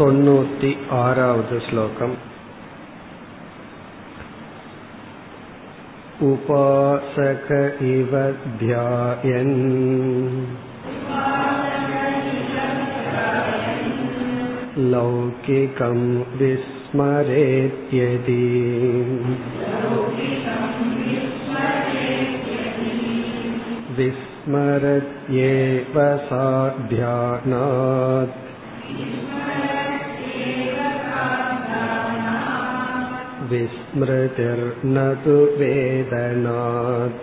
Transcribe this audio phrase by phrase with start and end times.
[0.00, 0.68] தொண்ணூத்தி
[0.98, 2.14] ஆறாவது श्लोकम्
[6.28, 7.48] उपासक
[7.90, 8.12] इव
[8.62, 9.56] ध्यायन्
[14.92, 16.00] लौकिकं
[16.40, 17.16] विस्मरेत्यदि
[23.98, 25.96] विस्मरत्येव
[26.28, 26.46] सा
[26.94, 28.49] ध्यानात्
[33.49, 37.19] विस्मृतिर्न तु वेदनात्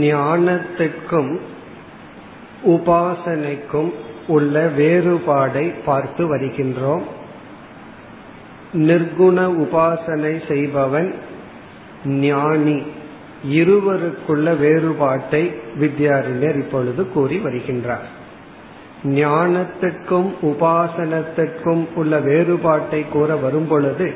[0.00, 1.32] ஞானத்துக்கும்
[2.68, 3.90] உபாசனைக்கும்
[4.26, 7.04] உள்ள வேறுபாடை பார்த்து வருகின்றோம்
[8.88, 11.10] நிர்குண உபாசனை செய்பவன்
[12.20, 12.78] ஞானி
[13.45, 18.07] இருவருக்குள்ள வேறுபாட்டை வித்யாரண்யர் இப்பொழுது கூறி வருகின்றார்.
[19.03, 24.13] ஞானத்திற்கும் உபாசனத்திற்கும் உள்ள வேறுபாட்டை கூற வரும் பொழுது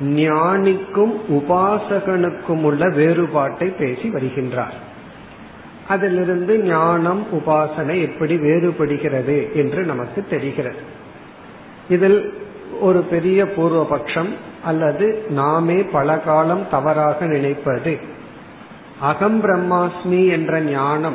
[0.00, 4.76] ஞானிக்கும் உபாசகனுக்கும் உள்ள வேறுபாட்டை பேசி வருகின்றார்.
[5.88, 10.96] அதிலிருந்து ஞானம் உபாசனை எப்படி வேறுபடுகிறது என்று நமக்கு தெரிகிறது.
[11.88, 12.34] இதில்
[12.80, 14.28] ஒரு பெரிய பூர்வபக்ஷம்
[14.64, 18.16] அல்லது நாமே பல காலம் தவறாக நினைப்பது
[19.00, 21.14] அகம் பிரம்மாஸ்மி என்ற ஞானம்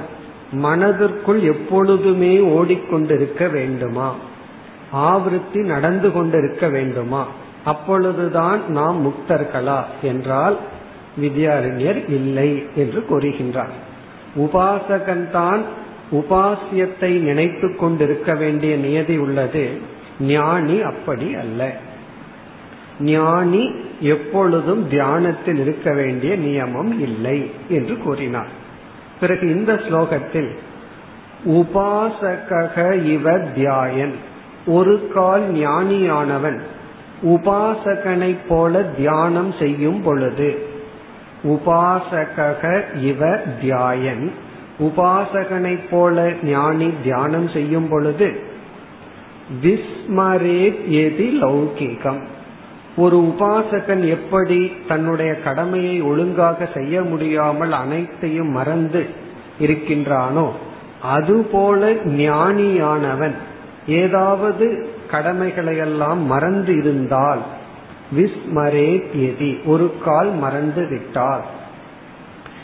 [0.52, 4.16] மனதிற்குள் எப்பொழுதுமே ஓடிக்கொண்டிருக்க வேண்டுமா?
[4.94, 7.28] ஆவருத்தி நடந்து கொண்டிருக்க வேண்டுமா?
[7.66, 9.84] அப்பொழுதுதான் நாம் முக்தர்களா?
[10.02, 10.58] என்றால்
[11.22, 13.74] வித்யாரண்யர் இல்லை என்று கூறுகின்றார்.
[14.36, 15.62] உபாசகன்தான்
[16.12, 19.80] உபாசியத்தை நினைத்து கொண்டிருக்க வேண்டிய நியதி உள்ளது.
[20.20, 21.78] ஞானி அப்படி அல்ல.
[23.04, 28.48] ஞானி எப்பொழுதும் தியானத்தில் இருக்க வேண்டிய நியமம் இல்லை என்று கூறினார்.
[29.20, 30.50] பிறகு இந்த ஸ்லோகத்தில்
[31.46, 34.14] உபாசக இவ தியாயன்.
[34.66, 36.60] ஒரு கால் ஞானியானவன்
[37.24, 40.66] உபாசகனை போல தியானம் செய்யும் பொழுது
[41.44, 44.32] உபாசக இவ தியாயன்.
[44.80, 48.40] உபாசகனை போல ஞானி தியானம் செய்யும் பொழுது
[49.64, 52.24] விஸ்மரேத் எதி லௌகிகம்.
[52.98, 59.06] ஒரு உபாசகன் எப்படி தன்னுடைய கடமையை ஒழுங்காக செய்ய முடியாமல் அனைத்தையும் மறந்து
[59.60, 60.50] இருக்கின்றானோ
[61.02, 63.34] அதுபோல ஞானியானவன்
[63.88, 67.40] ஏதாவது கடமைகளையெல்லாம் மறந்து இருந்தால்
[68.16, 71.42] விஸ்மரேத் எதி ஒரு கால் மறந்து விட்டால்.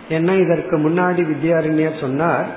[0.09, 2.47] என்ன இதற்கு முன்னாடி வித்யாரண்யர் சொன்னார்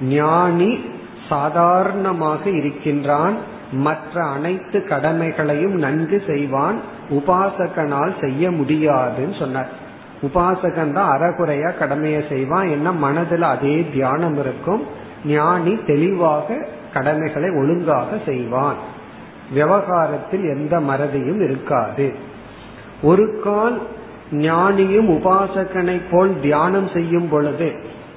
[0.00, 0.80] ஞானி
[1.28, 3.34] சாதாரணமாக இருக்கின்றான்
[3.72, 9.68] மற்ற அனைத்து கடமைகளையும் நன்கு செய்வான் உபாசகனால் செய்ய முடியாதுன்னு சொன்னார்.
[10.22, 12.68] உபாசகன் தான் அறகுறையா கடமையை செய்வான்.
[12.68, 14.86] என்ன மனதில் அதே தியானம் இருக்கும்.
[15.24, 18.76] ஞானி தெளிவாக கடமைகளை ஒழுங்காக செய்வான்.
[19.52, 22.14] விவகாரத்தில் எந்த மறதியும் இருக்காது.
[23.02, 23.82] ஒரு கால்
[24.32, 27.72] ஞானியும் உபாசகனை போல் தியானம் செய்யும் பொழுது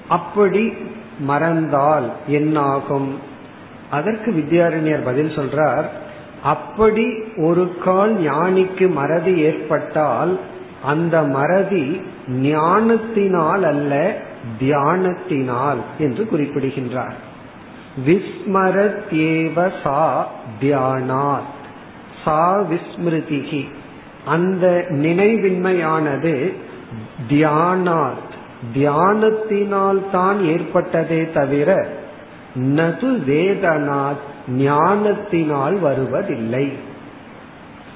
[0.07, 0.73] அப்படி
[1.19, 3.19] மறந்தால் என்னாகும்?
[3.89, 5.85] அதற்கு வித்யாரண்யர் பதில் சொல்றார்.
[6.43, 7.05] அப்படி
[7.37, 10.39] ஒரு கால் ஞானிக்கு மறதி ஏற்பட்டால்
[10.83, 14.17] அந்த மறதி ஞானத்தினால் அல்ல
[14.59, 17.15] தியானத்தினால் என்று குறிப்பிடுகின்றார்.
[18.05, 20.27] விஸ்மரத்யேவ சா
[20.61, 21.53] தியானாத்.
[22.25, 23.63] சா விஸ்மிருதிகி
[24.25, 26.53] அந்த நினைவின்மையானது
[27.29, 28.29] தியானாத்.
[28.73, 31.87] தியானத்தினால் தான் ஏற்பட்டதே தவிர
[32.55, 36.71] நது வேதனாத் ஞானத்தினால் வருவதில்லை.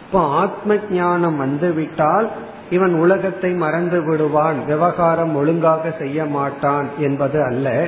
[0.01, 2.27] இப்போ ஆத்ம ஞானம் வந்துவிட்டால்
[2.69, 7.87] இவன் உலகத்தை மறந்து விடுவான் விவகாரம் ஒழுங்காக செய்ய மாட்டான் என்பது அல்ல.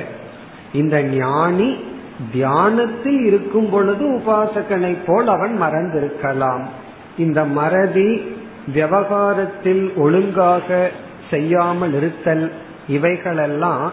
[0.72, 1.76] இந்த ஞானி
[2.32, 6.62] தியானத்தில் இருக்கும் பொழுது உபாசகனை போல் அவன் மறந்திருக்கலாம்.
[7.18, 8.20] இந்த மறதி
[8.66, 10.90] விவகாரத்தில் ஒழுங்காக
[11.30, 12.52] செய்யாமல் இருத்தல்
[12.88, 13.92] இவைகளெல்லாம்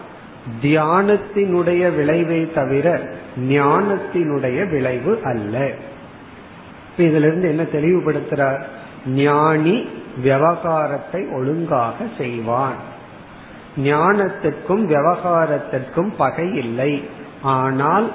[0.62, 3.00] தியானத்தினுடைய விளைவை தவிர
[3.40, 5.70] ஞானத்தினுடைய விளைவு அல்ல.
[6.96, 8.62] இதுல இருந்து என்ன தெளிவுபடுத்துறார்?
[9.06, 9.88] ஞானி
[10.22, 12.74] விவகாரத்தை ஒழுங்காக செய்வான்.
[13.76, 17.02] ஞானத்திற்கும் விவகாரத்திற்கும் பகை இல்லை.
[17.42, 18.12] ஆனால்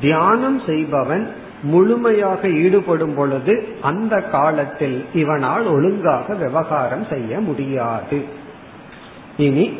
[0.00, 1.32] தியானம் செய்பவன்
[1.62, 8.24] முழுமையாக ஈடுபடும் பொழுது அந்த காலத்தில் இவனால் ஒழுங்காக விவகாரம் செய்ய முடியாது.
[9.36, 9.78] இனி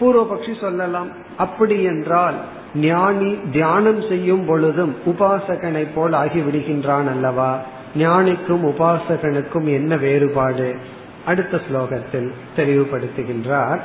[0.00, 1.08] பூர்வபக்ஷி சொல்லலாம்.
[1.36, 2.34] அப்படி என்றால்
[2.81, 7.51] ஞானி தியானம் செய்யும் பொழுதும் உபாசகனை போல் ஆகிவிடுகின்றான் அல்லவா
[7.97, 10.67] ஞானிக்கும் உபாசகனுக்கும் என்ன வேறுபாடு
[11.25, 13.81] அடுத்த ஸ்லோகத்தில் தெளிவுபடுத்துகின்றார்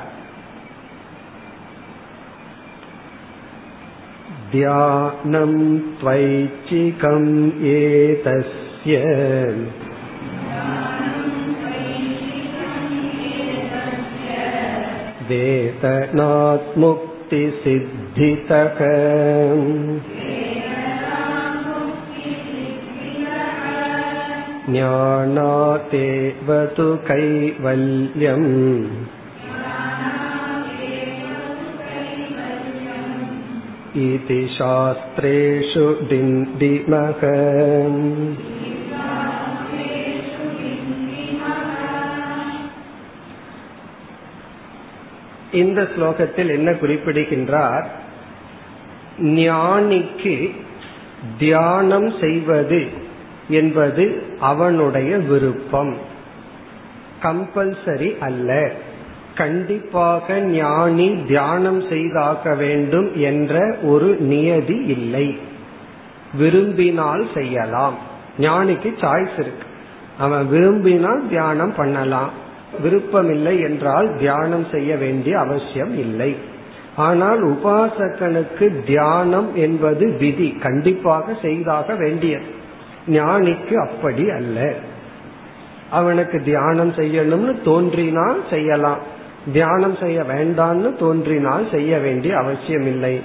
[4.50, 5.54] ध्यानं
[6.00, 7.32] त्वैच्छिकम्
[7.68, 8.94] एतस्य
[22.24, 23.60] वेतनात्मुक्तिसिद्धितः
[24.74, 28.50] ज्ञानातेव तु कैवल्यम्
[34.04, 37.20] इति शास्त्रेषु डिण्डिमः
[45.52, 47.86] இந்த ஸ்லோகத்தில் என்ன குறிப்பிடுகின்றார்
[49.21, 50.55] ஞானிக்கு
[51.37, 52.87] தியானம் செய்வது
[53.49, 55.95] என்பது அவனுடைய விருப்பம்.
[57.23, 58.71] கம்பல்சரி அல்ல.
[59.35, 65.37] கண்டிப்பாக ஞானி தியானம் செய்தாக வேண்டும் என்ற ஒரு நியதி இல்லை.
[66.33, 67.95] விரும்பினால் செய்யலாம்.
[68.39, 69.67] ஞானிக்கு சாய்ஸ் இருக்கு.
[70.17, 72.29] அவன் விரும்பினால் தியானம் பண்ணலாம்.
[72.81, 76.48] விருப்பமில்லை என்றால் தியானம் செய்ய வேண்டிய அவசியம் இல்லை.
[76.99, 82.47] ஆனால் உபாசகனுக்கு தியானம் என்பது விதி கண்டிப்பாக செய்தாக வேண்டியது.
[83.07, 84.57] ஞானிக்கு அப்படி அல்ல.
[85.89, 89.01] அவனுக்கு தியானம் செய்யணும்னு தோன்றினால் செய்யலாம்.
[89.53, 93.15] தியானம் செய்ய வேண்டாம்னு தோன்றினால் செய்ய வேண்டிய அவசியம் இல்லை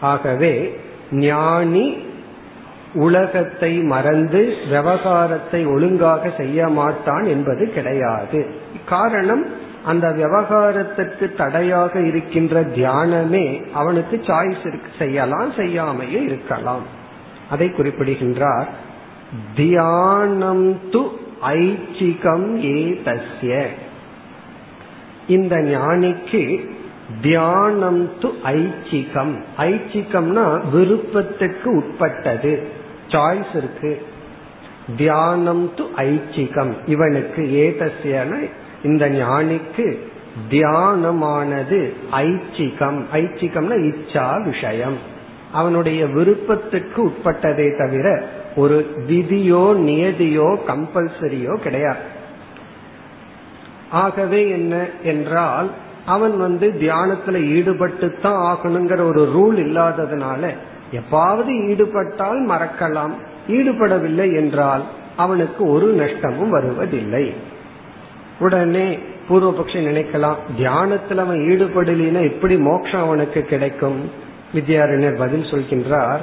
[0.00, 0.54] ஆகவே
[1.12, 1.86] ஞானி
[2.94, 4.40] உலகத்தை மறந்து
[4.70, 8.40] விவகாரத்தை ஒழுங்காக செய்ய மாட்டான் என்பது கிடையாது.
[8.84, 9.44] காரணம்
[9.84, 14.90] அந்த விவகாரத்திற்கு தடையாக இருக்கின்ற தியானமே அவனுக்கு சாய்ஸ் இருக்கு.
[14.98, 16.82] செய்யலாம் செய்யாமையே இருக்கலாம்.
[17.50, 18.68] அதை குறிப்பிடுகின்றார்.
[19.56, 21.08] தியானம் து
[21.46, 23.66] ஐச்சிகம் ஏ தஸ்ய
[25.28, 26.70] இந்த ஞானிக்கு
[27.20, 29.42] தியானம் து ஐச்சிகம்.
[29.58, 32.68] ஐச்சிகம்னா விருப்பத்துக்கு உட்பட்டது.
[33.08, 34.06] சாய்ஸ் இருக்கு.
[34.96, 36.72] தியானம் து ஐச்சிகம்.
[36.86, 38.50] இவனுக்கு ஏதஸ்யன
[38.84, 39.98] இந்த ஞானிக்கு
[40.50, 43.00] தியானமானது ஐச்சிகம்.
[43.12, 44.96] ஐச்சிகம்னா இச்சா விஷயம்.
[45.52, 48.24] அவனுடைய விருப்பத்துக்கு உட்பட்டதே தவிர
[48.56, 52.04] ஒரு விதியோ நியதியோ கம்பல்சரியோ கிடையாது.
[53.90, 55.70] ஆகவே என்ன என்றால்
[56.06, 60.54] அவன் வந்து தியானத்துல ஈடுபட்டு தான் ஆகணுங்கிற ஒரு ரூல் இல்லாததுனால
[60.92, 63.14] எப்பாவது ஈடுபட்டால் மறக்கலாம்.
[63.48, 64.82] ஈடுபடவில்லை என்றால்
[65.16, 67.32] அவனுக்கு ஒரு நஷ்டமும் வருவதில்லை.
[68.38, 68.98] உடனே
[69.28, 74.10] பூர்வபக்ஷி நினைக்கலாம் தியானத்துல அவன் ஈடுபடலினா எப்படி மோட்சம் அவனுக்கு கிடைக்கும்?
[74.54, 76.20] வித்யாரண்யர் பதில் சொல்கின்றார்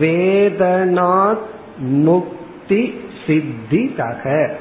[0.00, 1.38] வேதனாத்
[1.78, 4.56] முக்தி சித்தி தக.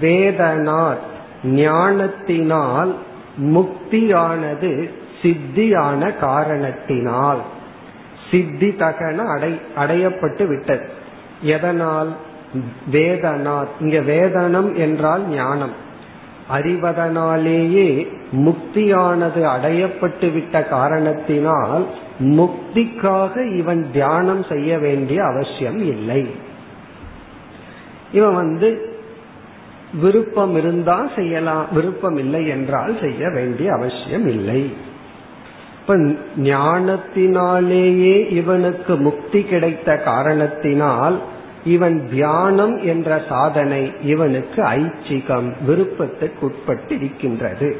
[0.00, 0.98] வேதனாத்
[1.44, 2.96] ஞானத்தினால்
[3.42, 4.90] முக்தியானது
[5.22, 7.40] சித்தியான காரணத்தினால்.
[8.30, 10.88] சித்தி தகன அடை அடையப்பட்டு விட்டது.
[11.42, 12.16] எதனால்?
[12.92, 15.84] வேதனாத் இங்க வேதனம் என்றால் ஞானம்.
[16.50, 21.86] அறிவதனாலேயே முக்தியானது அடையப்பட்டு விட்ட காரணத்தினால்
[22.20, 26.26] முக்திக்காக இவன் தியானம் செய்ய வேண்டிய அவசியம் இல்லை.
[28.12, 28.94] இவன் வந்து
[30.00, 34.72] விருப்பம் இருந்தா செய்யலாம் விருப்பம் இல்லை என்றால் செய்ய வேண்டிய அவசியம் இல்லை.
[35.80, 35.96] இப்ப
[36.36, 41.20] ஞானத்தினாலேயே இவனுக்கு முக்தி கிடைத்த காரணத்தினால்
[41.66, 47.76] இவன் தியானம் என்ற சாதனை இவனுக்கு ஐச்சிகம் விருப்பத்துக்கு உட்பட்டிருக்கின்றது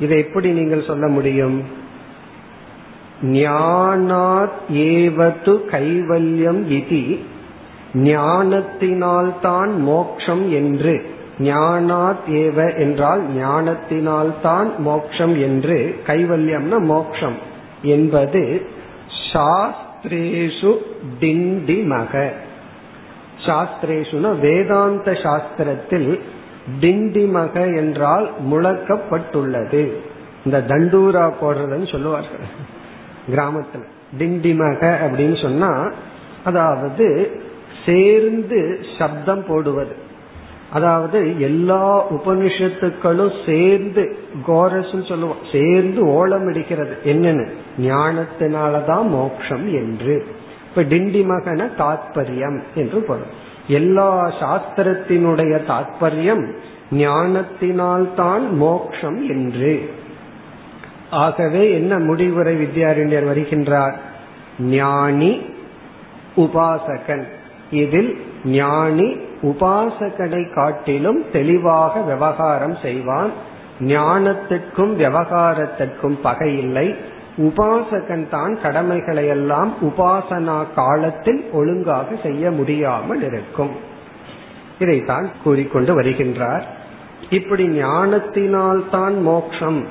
[0.00, 1.62] இதை எப்படி நீங்கள் சொல்ல முடியும்?
[3.22, 7.18] ஞானாத் ஏவது கைவல்யம் இதி
[7.94, 11.10] ஞானத்தினால்தான் மோக்ஷம் என்று.
[11.38, 16.00] ஞானாத் ஏவ என்றால் ஞானத்தினால்தான் மோக்ஷம் என்று.
[16.06, 17.36] கைவல்யம்னா மோக்ஷம்
[17.82, 18.66] என்பது
[19.32, 20.76] சாஸ்திரேஷு
[21.20, 22.32] டிண்டிமக.
[23.46, 26.20] சாஸ்திரேஷுனா வேதாந்த சாஸ்திரத்தில்
[26.80, 29.92] டிண்டிமக என்றால் முழக்கப்பட்டுள்ளது.
[30.44, 32.46] இந்த தண்டூரா போடுறதுன்னு சொல்லுவார்கள்.
[33.30, 33.84] கிராமத்துல
[34.18, 35.92] டிண்டிமக அப்படின்னு சொன்னா
[36.44, 37.30] அதாவது
[37.86, 40.04] சேர்ந்து சப்தம் போடுவது.
[40.72, 45.44] அதாவது எல்லா உபனிஷத்துக்களும் சேர்ந்து கோரஸ் சொல்லுவோம்.
[45.52, 47.46] சேர்ந்து ஓலம் அடிக்கிறது என்னன்னு?
[47.80, 50.26] ஞானத்தினாலதான் மோக்ஷம் என்று.
[50.76, 53.26] இப்ப டிண்டிமகன தாத்பரியம் என்று பொருள்.
[53.68, 56.54] எல்லா சாஸ்திரத்தினுடைய தாத்பரியம்
[56.90, 59.90] ஞானத்தினால்தான் மோக்ஷம் என்று.
[61.10, 63.92] ஆகவே என்ன முடிவுரை வித்யாரண்யர் வருகின்றார்?
[64.58, 65.42] ஞானி
[66.36, 67.22] உபாசகன்.
[67.70, 73.30] இதில் ஞானி உபாசகனை காட்டிலும் தெளிவாக விவகாரம் செய்வான்.
[73.80, 76.94] ஞானத்திற்கும் விவகாரத்திற்கும் பகை இல்லை
[77.38, 83.70] உபாசகன் தான் கடமைகளை எல்லாம் உபாசனா காலத்தில் ஒழுங்காக செய்ய முடியாமல் இருக்கும்.
[84.78, 86.62] இதைத்தான் கூறிக்கொண்டு வருகின்றார்.
[87.30, 89.86] இப்படி ஞானத்தினால் தான் மோக்ஷம்.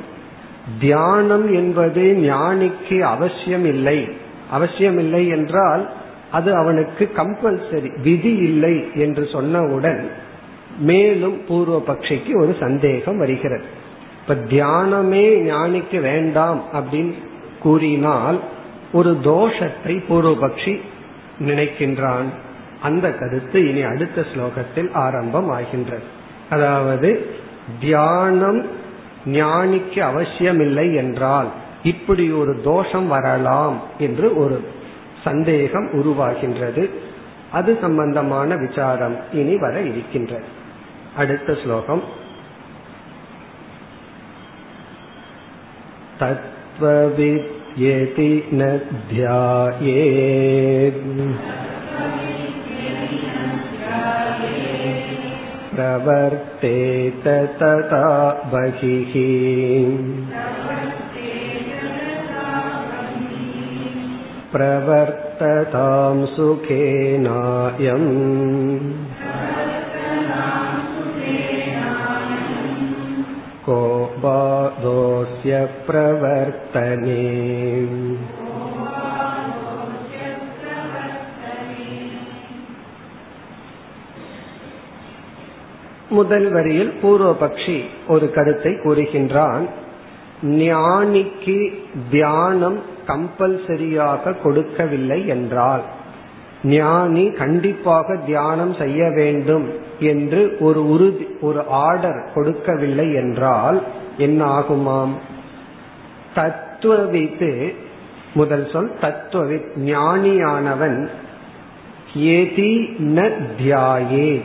[0.80, 4.10] தியானம் என்பது ஞானிக்கு அவசியம் இல்லை
[4.52, 5.90] அவசியம் இல்லை என்றால்
[6.32, 10.02] அது அவனுக்கு கம்பல்சரி விதி இல்லை என்று சொன்னவுடன்
[10.80, 13.64] மேலும் பூர்வ பட்சிக்கு ஒரு சந்தேகம் வருகிறது.
[14.22, 17.14] இப்ப தியானமே ஞானிக்கு வேண்டாம் அப்படின்னு
[17.66, 18.40] கூறினால்
[18.92, 20.74] ஒரு தோஷத்தை பூர்வபக்ஷி
[21.40, 22.30] நினைக்கின்றான்.
[22.82, 26.08] அந்த கருத்து இனி அடுத்த ஸ்லோகத்தில் ஆரம்பம் ஆகின்றது
[26.50, 27.10] அதாவது
[27.80, 28.60] தியானம்
[29.26, 31.50] ஞானிக்கு அவசியமில்லை என்றால்
[31.84, 34.58] இப்படி ஒரு தோஷம் வரலாம் என்று ஒரு
[35.24, 36.84] சந்தேகம் உருவாகின்றது.
[37.52, 40.48] அது சம்பந்தமான விசாரம் இனி வர இருக்கின்றது.
[41.18, 42.04] அடுத்த ஸ்லோகம்.
[47.75, 48.67] तत्त्वविद्येति न
[49.09, 51.05] ध्यायेत्
[55.75, 57.29] प्रवर्तेत
[57.63, 58.07] तथा
[58.53, 59.13] बहिः
[64.53, 68.09] प्रवर्ततां सुखेनायम्
[73.69, 75.53] को बाधोऽस्य
[75.87, 77.25] प्रवर्तने
[86.11, 89.65] முதல் வரியில் பூர்வபக்ஷி ஒரு கருத்தை கூறுகின்றான்
[90.61, 91.57] ஞானிக்கு
[92.11, 95.85] தியானம் கம்பல்சரியாக கொடுக்கவில்லை என்றால்
[96.71, 99.67] ஞானி கண்டிப்பாக தியானம் செய்ய வேண்டும்
[100.05, 103.79] என்று ஒரு உறுதி ஒரு ஆர்டர் கொடுக்கவில்லை என்றால்
[104.18, 105.14] என்ன ஆகுமாம்?
[106.36, 107.76] தத்துவவித்து
[108.34, 111.08] முதல் சொல் தத்துவவித் ஞானியானவன்
[112.16, 114.42] ஏதி ந தியாயே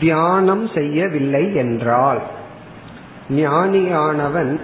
[0.00, 2.22] தியானம் செய்யவில்லை என்றால்.
[3.30, 4.60] ஞானியானவன்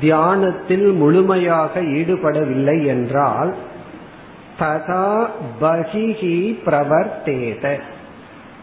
[0.00, 3.56] தியானத்தில் முழுமையாக ஈடுபடவில்லை என்றால்
[4.58, 5.26] ததா
[5.60, 7.80] பகிஹி பிரவர்த்தேத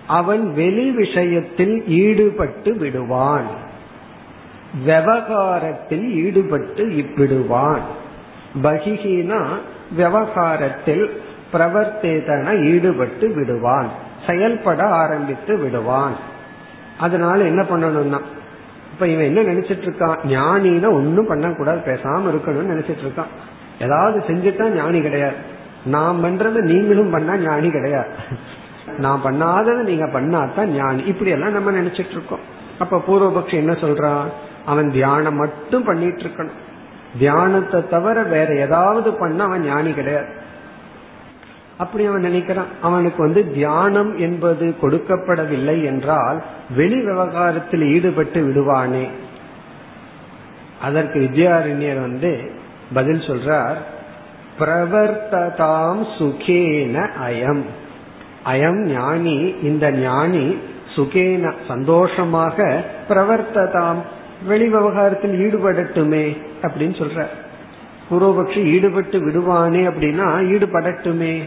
[0.07, 3.64] அவன் வெளி விஷயத்தில் ஈடுபட்டு விடுவான்.
[4.83, 7.79] விவகாரத்தில் ஈடுபட்டு விடுவான்
[8.63, 9.45] பகிஹினா
[9.95, 11.21] விவகாரத்தில்
[11.53, 13.89] பிரவர்த்தேதன ஈடுபட்டு விடுவான்.
[14.27, 16.15] செயல்பட ஆரம்பித்து விடுவான்.
[16.99, 18.19] அதனால என்ன பண்ணணும்னா
[18.93, 23.31] இப்ப இவன் என்ன நினைச்சிட்டு இருக்கான் ஞானின ஒன்னும் பண்ணக்கூடாது பேசாம இருக்கணும்னு நினைச்சிட்டு இருக்கான்
[23.81, 25.35] ஏதாவது செஞ்சுட்டா ஞானி கிடையாது.
[25.85, 28.07] நான் பண்றத நீங்களும் பண்ணா ஞானி கிடையாது.
[28.97, 31.03] நான் பண்ணாததை நீங்க பண்ணாதான் ஞானி.
[31.03, 32.39] இப்படி எல்லாம் நம்ம நினைச்சிட்டு இருக்கோம்
[32.79, 34.25] அப்ப பூர்வபக்ஷம் என்ன சொல்றான்
[34.65, 36.61] அவன் தியானம் மட்டும் பண்ணிட்டு இருக்கணும்
[37.19, 40.27] தியானத்தை தவிர வேற ஏதாவது பண்ண அவன் ஞானி கிடையாது.
[41.77, 42.71] அப்படி அவன் நினைக்கிறான்.
[42.81, 46.43] அவனுக்கு வந்து தியானம் என்பது கொடுக்கப்படவில்லை என்றால்
[46.75, 49.07] வெளி விவகாரத்தில் ஈடுபட்டு விடுவானே.
[50.81, 52.51] அதற்கு வித்யாரண்யர் வந்து
[52.93, 53.75] பதில் சொல்றார்
[54.59, 57.63] பிரவர்த்ததாம் சுகேன அயம்.
[58.45, 60.57] அயம் ஞானி இந்த ஞானி
[60.95, 64.01] சுகேன சந்தோஷமாக பிரவர்த்ததாம்
[64.43, 67.25] வெளி விவகாரத்தில் ஈடுபடட்டுமே அப்படின்னு சொல்ற
[68.11, 71.43] பூர்வபக்ஷி ஈடுபட்டு விடுவானே அப்படின்னா ஈடுபடட்டுமே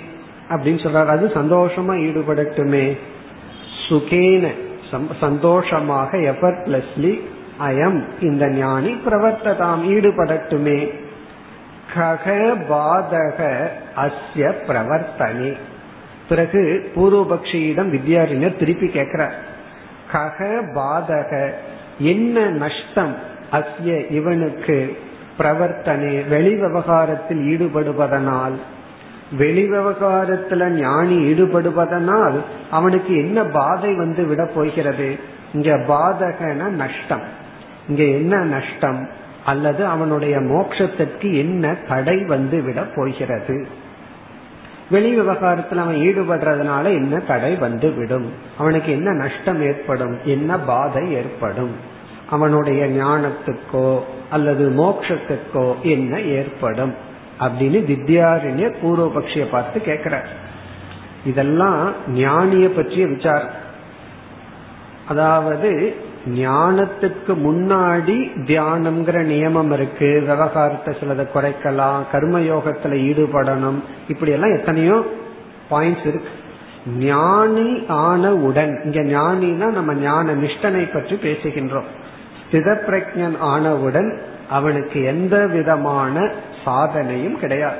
[0.49, 1.07] அப்படின்னு சொல்றாரு.
[1.07, 2.99] அது சந்தோஷமா ஈடுபடட்டுமே.
[3.89, 4.49] சுகேன
[5.21, 7.21] சந்தோஷமாக எஃபர்ட்லெஸ்லி
[7.61, 11.01] அயம் இந்த ஞானி பிரவர்த்ததாம் ஈடுபடட்டுமே.
[11.95, 13.67] கக பாதக
[13.97, 15.57] அஸ்ய பிரவர்த்தனே.
[16.29, 19.35] பிறகு பூர்வபக்ஷியிடம் வித்யாரிஞர் திருப்பி கேட்கிறார்.
[20.13, 21.51] கக பாதக
[21.99, 23.15] என்ன நஷ்டம்
[23.53, 24.99] அஸ்ய இவனுக்கு
[25.39, 26.29] பிரவர்த்தனை?
[26.29, 28.53] வெளி விவகாரத்தில் ஈடுபடுவதனால்.
[29.37, 32.41] வெளி விவகாரத்துல ஞானி ஈடுபடுவதனால்
[32.71, 35.19] அவனுக்கு என்ன பாதை வந்து விட போகிறது?
[35.55, 37.23] இங்க பாதகன நஷ்டம்.
[37.89, 39.09] இங்க என்ன நஷ்டம்?
[39.45, 43.67] அல்லது அவனுடைய மோட்சத்திற்கு என்ன தடை வந்து விட போகிறது?
[44.91, 50.19] வெளி விவகாரத்தில் அவன் ஈடுபடுறதுனால என்ன தடை வந்து விடும் அவனுக்கு என்ன நஷ்டம் ஏற்படும்?
[50.25, 51.71] என்ன பாதை ஏற்படும்?
[52.31, 56.95] அவனுடைய ஞானத்துக்கோ அல்லது மோட்சத்துக்கோ என்ன ஏற்படும்?
[57.41, 60.29] அப்படின்னு வித்யாரண்ய பூர்வபக்ஷிய பார்த்து கேட்கிறார்.
[61.25, 63.67] இதெல்லாம் ஞானிய பற்றிய விசாரம்.
[65.09, 70.21] அதாவது ஞானத்துக்கு முன்னாடி தியானம்ங்கிற நியமம் இருக்கு.
[70.21, 73.79] விவகாரத்தை சிலதை குறைக்கலாம் கர்மயோகத்துல ஈடுபடணும்.
[74.09, 75.07] இப்படி எல்லாம் எத்தனையோ
[75.71, 76.29] பாயிண்ட்ஸ் இருக்கு.
[76.99, 81.89] ஞானி ஆனவுடன் இங்க ஞானினா நம்ம ஞான நிஷ்டனை பற்றி பேசுகின்றோம்.
[82.43, 84.19] ஸ்தித பிரஜன் ஆனவுடன்
[84.51, 86.31] அவனுக்கு எந்த விதமான
[86.65, 87.77] சாதனையும் கிடையாது.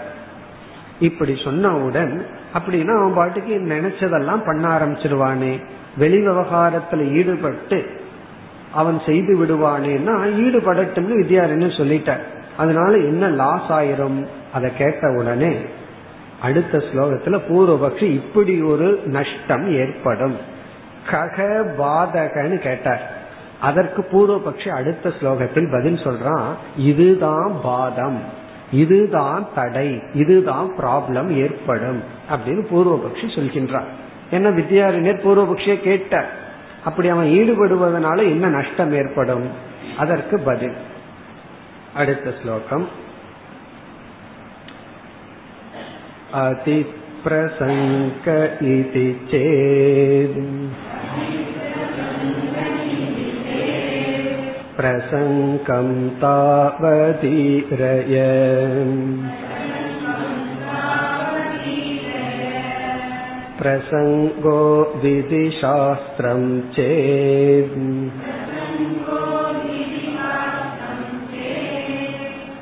[1.01, 2.23] இப்படி சொன்னவுடன்
[2.55, 5.63] அப்படின்னா அவன் பாட்டுக்கு நினைச்சதெல்லாம் பண்ண ஆரம்பிச்சிருவானே.
[5.97, 7.98] வெளி விவகாரத்துல ஈடுபட்டு
[8.73, 12.21] அவன் செய்து விடுவானேன்னா ஈடுபடட்டும்னு வித்யாரண்யன் சொல்லிட்டார்.
[12.57, 14.27] அதனால என்ன லாஸ் ஆயிரும்?
[14.53, 15.57] அதை கேட்ட உடனே
[16.41, 20.37] அடுத்த ஸ்லோகத்துல பூர்வபக்ஷி இப்படி ஒரு நஷ்டம் ஏற்படும்.
[21.11, 23.17] கக பாதகன்னு கேட்டார்.
[23.61, 28.19] அதற்கு பூர்வபக்ஷி அடுத்த ஸ்லோகத்தில் பதில் சொல்றான் இதுதான் பாதம்.
[28.73, 30.03] இதுதான் தடை.
[30.15, 32.03] இதுதான் ப்ராப்ளம் ஏற்படும்.
[32.31, 33.85] அப்படின்னு பூர்வபக்ஷி சொல்கின்றான்
[34.31, 36.47] என்ன வித்யாரிணியர் பூர்வபக்ஷிய கேட்டார்.
[36.86, 39.46] அப்படி அவன் ஈடுபடுவதனால என்ன நஷ்டம் ஏற்படும்
[39.98, 40.78] அதற்கு பதில்
[41.94, 42.86] அடுத்த ஸ்லோகம்
[46.36, 48.28] अतिप्रसङ्क
[48.68, 50.40] इति चेत्
[54.78, 55.90] प्रसङ्कं
[56.22, 58.16] तावतीरय
[63.60, 64.60] प्रसङ्गो
[65.02, 66.44] विधिशास्त्रं
[66.76, 67.78] चेत्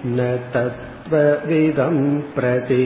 [0.08, 0.20] न
[0.54, 1.98] तत्त्वविदं
[2.36, 2.86] प्रति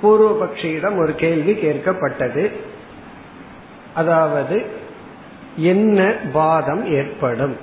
[0.00, 2.42] பூர்வபக்ஷியிடம் ஒரு கேள்வி கேட்கப்பட்டது
[3.94, 4.56] அதாவது
[5.64, 5.98] என்ன
[6.32, 7.54] வாதம் ஏற்படும்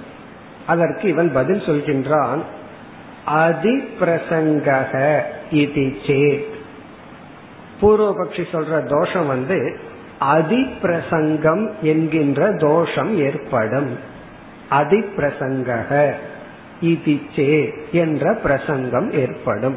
[0.67, 2.41] அதற்கு இவன் பதில் சொல்கின்றான்
[3.27, 5.21] அதிப்பிரசங்கக
[5.51, 6.55] இது சேத்.
[7.81, 9.79] பூர்வபக்ஷி சொல்ற தோஷம் வந்து
[10.21, 13.99] அதிப்பிரசங்கம் என்கின்ற தோஷம் ஏற்படும்.
[14.71, 16.13] அதிப்பிரசங்கக
[16.81, 19.77] இது சே என்ற பிரசங்கம் ஏற்படும்.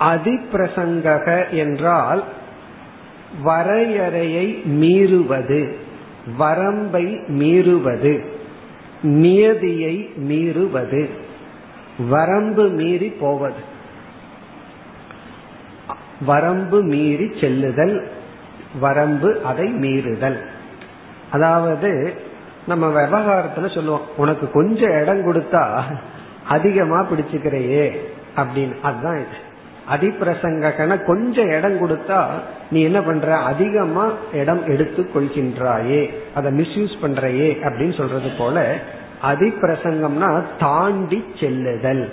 [0.00, 2.24] அதிப்பிரசங்கக என்றால்
[3.42, 5.74] வரையறையை மீறுவது
[6.36, 8.33] வரம்பை மீறுவது.
[9.04, 11.08] நியதியை மீறுவது.
[12.08, 13.72] வரம்பு மீறி போவது.
[16.26, 18.10] வரம்பு மீறி செல்லுதல்
[18.80, 20.40] வரம்பு அதை மீறுதல்.
[21.30, 22.14] அதாவது
[22.66, 25.80] நம்ம விவகாரத்துல சொல்லுவோம் உனக்கு கொஞ்சம் இடம் கொடுத்தா
[26.48, 27.96] அதிகமா பிடிச்சுக்கிறையே
[28.36, 28.80] அப்படின்னு.
[28.80, 29.43] அதுதான் இது.
[29.90, 32.24] அதிப்பிரசங்கன கொஞ்சம் இடம் கொடுத்தா
[32.70, 33.36] நீ என்ன பண்ற?
[33.36, 36.14] அதிகமா இடம் எடுத்து கொள்கின்றாயே.
[36.34, 38.76] அதை மிஸ்யூஸ் பண்றையே அப்படின்னு சொல்றது போல
[39.24, 42.10] அதிப்பிரசங்கம்னா தாண்டி செல்லுதல்.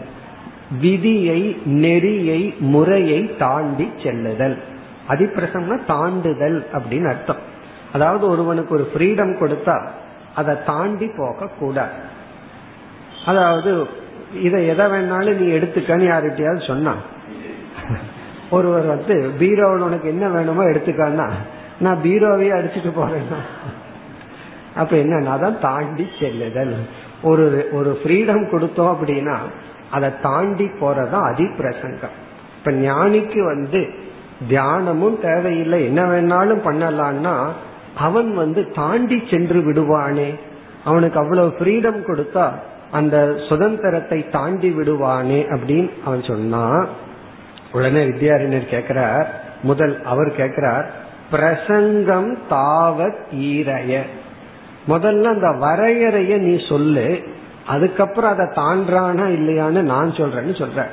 [0.81, 4.57] விதியை நெறியை முறையை தாண்டி செல்லுதல்.
[5.10, 7.41] அதிப்பிரசம்னா தாண்டுதல் அப்படின்னு அர்த்தம்.
[7.93, 9.88] அதாவது ஒருவனுக்கு ஒரு ஃப்ரீடம் கொடுத்தா
[10.36, 11.91] அதை தாண்டி போக கூடாது.
[13.25, 13.88] அதாவது
[14.41, 16.95] இதை எதை வேணாலும் நீ எடுத்துக்கன்னு யார்கிட்டயாவது சொன்னா
[18.51, 21.27] ஒருவர் வந்து பீரோவில் உனக்கு என்ன வேணுமோ எடுத்துக்கான்னா
[21.79, 23.39] நான் பீரோவையே அடிச்சுட்டு போறேன்னா
[24.75, 26.75] அப்ப என்ன தான் தாண்டி செல்லுதல்.
[27.21, 29.37] ஒரு ஒரு ஃப்ரீடம் கொடுத்தோம் அப்படின்னா
[29.91, 32.15] அதை தாண்டி போறதான் அதிப்பிரசங்கம்.
[32.57, 33.81] இப்ப ஞானிக்கு வந்து
[34.49, 35.79] தியானமும் தேவையில்லை.
[35.85, 37.35] என்ன வேணாலும் பண்ணலான்னா
[37.97, 40.29] அவன் வந்து தாண்டி சென்று விடுவானே.
[40.85, 42.45] அவனுக்கு அவ்வளவு ஃப்ரீடம் கொடுத்தா
[42.91, 43.15] அந்த
[43.49, 46.87] சுதந்திரத்தை தாண்டி விடுவானே அப்படின்னு அவன் சொன்னான்
[47.71, 50.91] உடனே வித்யாரண்யர் கேட்கிறார் முதல் அவர் கேட்கிறார்
[51.31, 53.99] பிரசங்கம் தாவத் ஈரைய.
[54.88, 57.23] முதல்ல அந்த வரையறைய நீ சொல்லு
[57.67, 60.86] அதுக்கப்புறம் அதை தாண்டானா இல்லையான்னு நான் சொல்றேன்னு சொல்ற.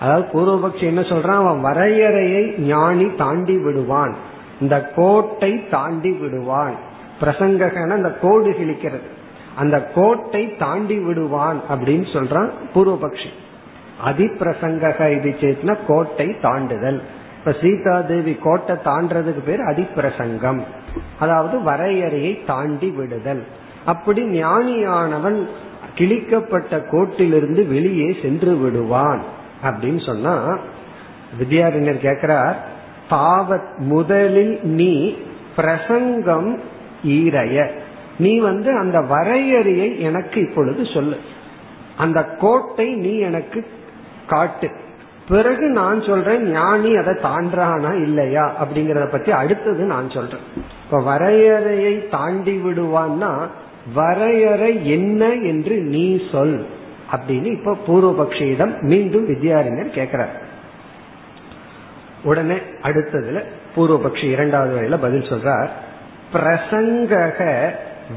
[0.00, 1.46] அதாவது பூர்வபக்ஷி என்ன சொல்றான்?
[1.46, 4.16] அவன் வரையறையை ஞானி தாண்டி விடுவான்.
[4.60, 6.74] இந்த கோட்டை தாண்டி விடுவான்.
[7.20, 9.06] பிரசங்ககன அந்த கோடு கிழிக்கிறது.
[9.54, 13.28] அந்த கோட்டை தாண்டி விடுவான் அப்படின்னு சொல்றான் பூர்வபக்ஷி.
[14.04, 17.00] அதிப்பிரசங்கக இது சேத்னா கோட்டை தாண்டுதல்.
[17.38, 20.60] இப்ப சீதா தேவி கோட்டை தாண்டதுக்கு பேர் அதிப்பிரசங்கம்.
[21.18, 23.44] அதாவது வரையறையை தாண்டி விடுதல்.
[23.84, 25.46] அப்படி ஞானியானவன்
[25.96, 29.22] கிழிக்கப்பட்ட கோட்டிலிருந்து வெளியே சென்று விடுவான்.
[29.64, 30.58] அப்படின்னு சொன்னா
[31.40, 32.64] வித்யாரண்யர் கேட்கிறார்
[33.10, 35.16] தாவத் முதலில் நீ
[35.56, 36.60] பிரசங்கம்
[37.06, 37.70] ஈரைய.
[38.18, 41.16] நீ வந்து அந்த வரையறையை எனக்கு இப்பொழுது சொல்லு.
[41.96, 43.66] அந்த கோட்டை நீ எனக்கு
[44.28, 44.70] காட்டு.
[45.28, 48.52] பிறகு நான் சொல்றேன் ஞானி அதை தாண்டானா இல்லையா?
[48.64, 50.40] அப்படிங்கறத பத்தி அடுத்தது நான் சொல்றேன்.
[50.84, 53.46] இப்ப வரையறையை தாண்டி விடுவான்னா
[53.94, 56.66] வரையறை என்ன என்று நீ சொல்
[57.12, 60.44] அப்படின்னு இப்ப பூர்வபக்ஷியிடம் மீண்டும் வித்யாரிஞர் கேட்கிறார்
[62.24, 63.42] உடனே அடுத்ததுல
[63.76, 65.68] பூர்வபக்ஷி இரண்டாவது வரையில பதில் சொல்றார்.
[66.32, 67.70] பிரசங்கக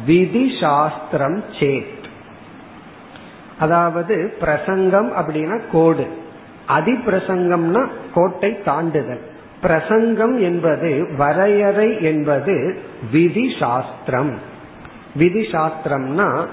[0.06, 1.99] விதி சாஸ்திரம் சேத்
[3.60, 6.08] அதாவது பிரசங்கம் அப்படின்னா கோடு.
[6.68, 9.24] அதிப்பிரசங்கம்னா கோட்டை தாண்டுதல்.
[9.62, 12.76] பிரசங்கம் என்பது வரையறை என்பது
[13.12, 14.34] விதி சாஸ்திரம்
[15.16, 16.46] விதி சாஸ்திரம்னா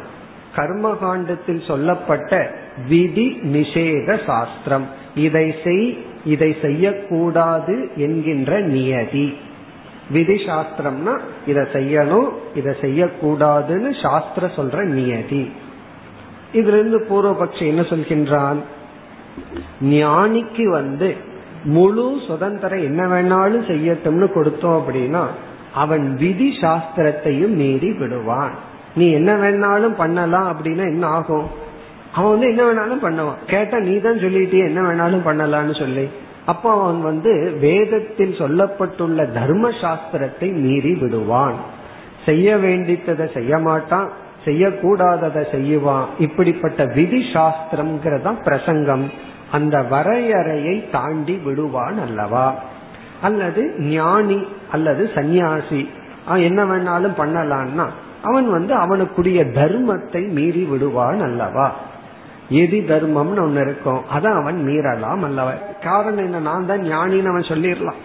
[0.56, 2.50] கர்மகாண்டத்தில் சொல்லப்பட்ட
[2.88, 4.86] விதி நிஷேத சாஸ்திரம்.
[5.14, 9.36] இதை செய் இதை செய்யக்கூடாது என்கின்ற நியதி.
[10.10, 11.14] விதி சாஸ்திரம்னா
[11.46, 15.50] இதை செய்யணும் இதை செய்யக்கூடாதுன்னு சாஸ்திர சொல்ற நியதி.
[16.52, 17.06] இதுல இருந்து
[17.58, 18.56] என்ன சொல்கின்றான்?
[19.82, 21.16] ஞானிக்கு வந்து
[21.64, 25.24] முழு சுதந்திரம் என்ன வேணாலும் செய்யட்டும்னு கொடுத்தோம் அப்படின்னா
[25.74, 28.50] அவன் விதி சாஸ்திரத்தையும் மீறி விடுவான்.
[28.94, 31.46] நீ என்ன வேணாலும் பண்ணலாம் அப்படின்னா என்ன ஆகும்?
[32.12, 33.44] அவன் வந்து என்ன வேணாலும் பண்ணுவான்.
[33.46, 36.08] கேட்டா நீ தான் சொல்லிட்டே என்ன வேணாலும் பண்ணலாம்னு சொல்லி.
[36.46, 41.54] அப்போ அவன் வந்து வேதத்தில் சொல்லப்பட்டுள்ள தர்ம சாஸ்திரத்தை மீறி விடுவான்.
[42.24, 44.10] செய்ய வேண்டித்ததை செய்ய மாட்டான்.
[44.46, 46.06] செய்யக்கூடாததை செய்யுவான்.
[46.18, 49.10] இப்படிப்பட்ட விதி சாஸ்திரம்ங்கிறதான் பிரசங்கம்.
[49.52, 52.54] அந்த வரையறையை தாண்டி விடுவான் அல்லவா?
[53.22, 55.90] அல்லது ஞானி அல்லது சந்நியாசி.
[56.36, 57.84] என்ன வேணாலும் பண்ணலான்னா
[58.22, 61.74] அவன் வந்து அவனுக்குரிய தர்மத்தை மீறி விடுவான் அல்லவா?
[62.50, 64.02] எதி தர்மம்னு ஒன்னு இருக்கும்.
[64.14, 65.52] அதான் அவன் மீறலாம் அல்லவா?
[65.82, 66.38] காரணம் என்ன?
[66.38, 68.00] நான் தான் ஞானின்னு அவன் சொல்லிடலாம்.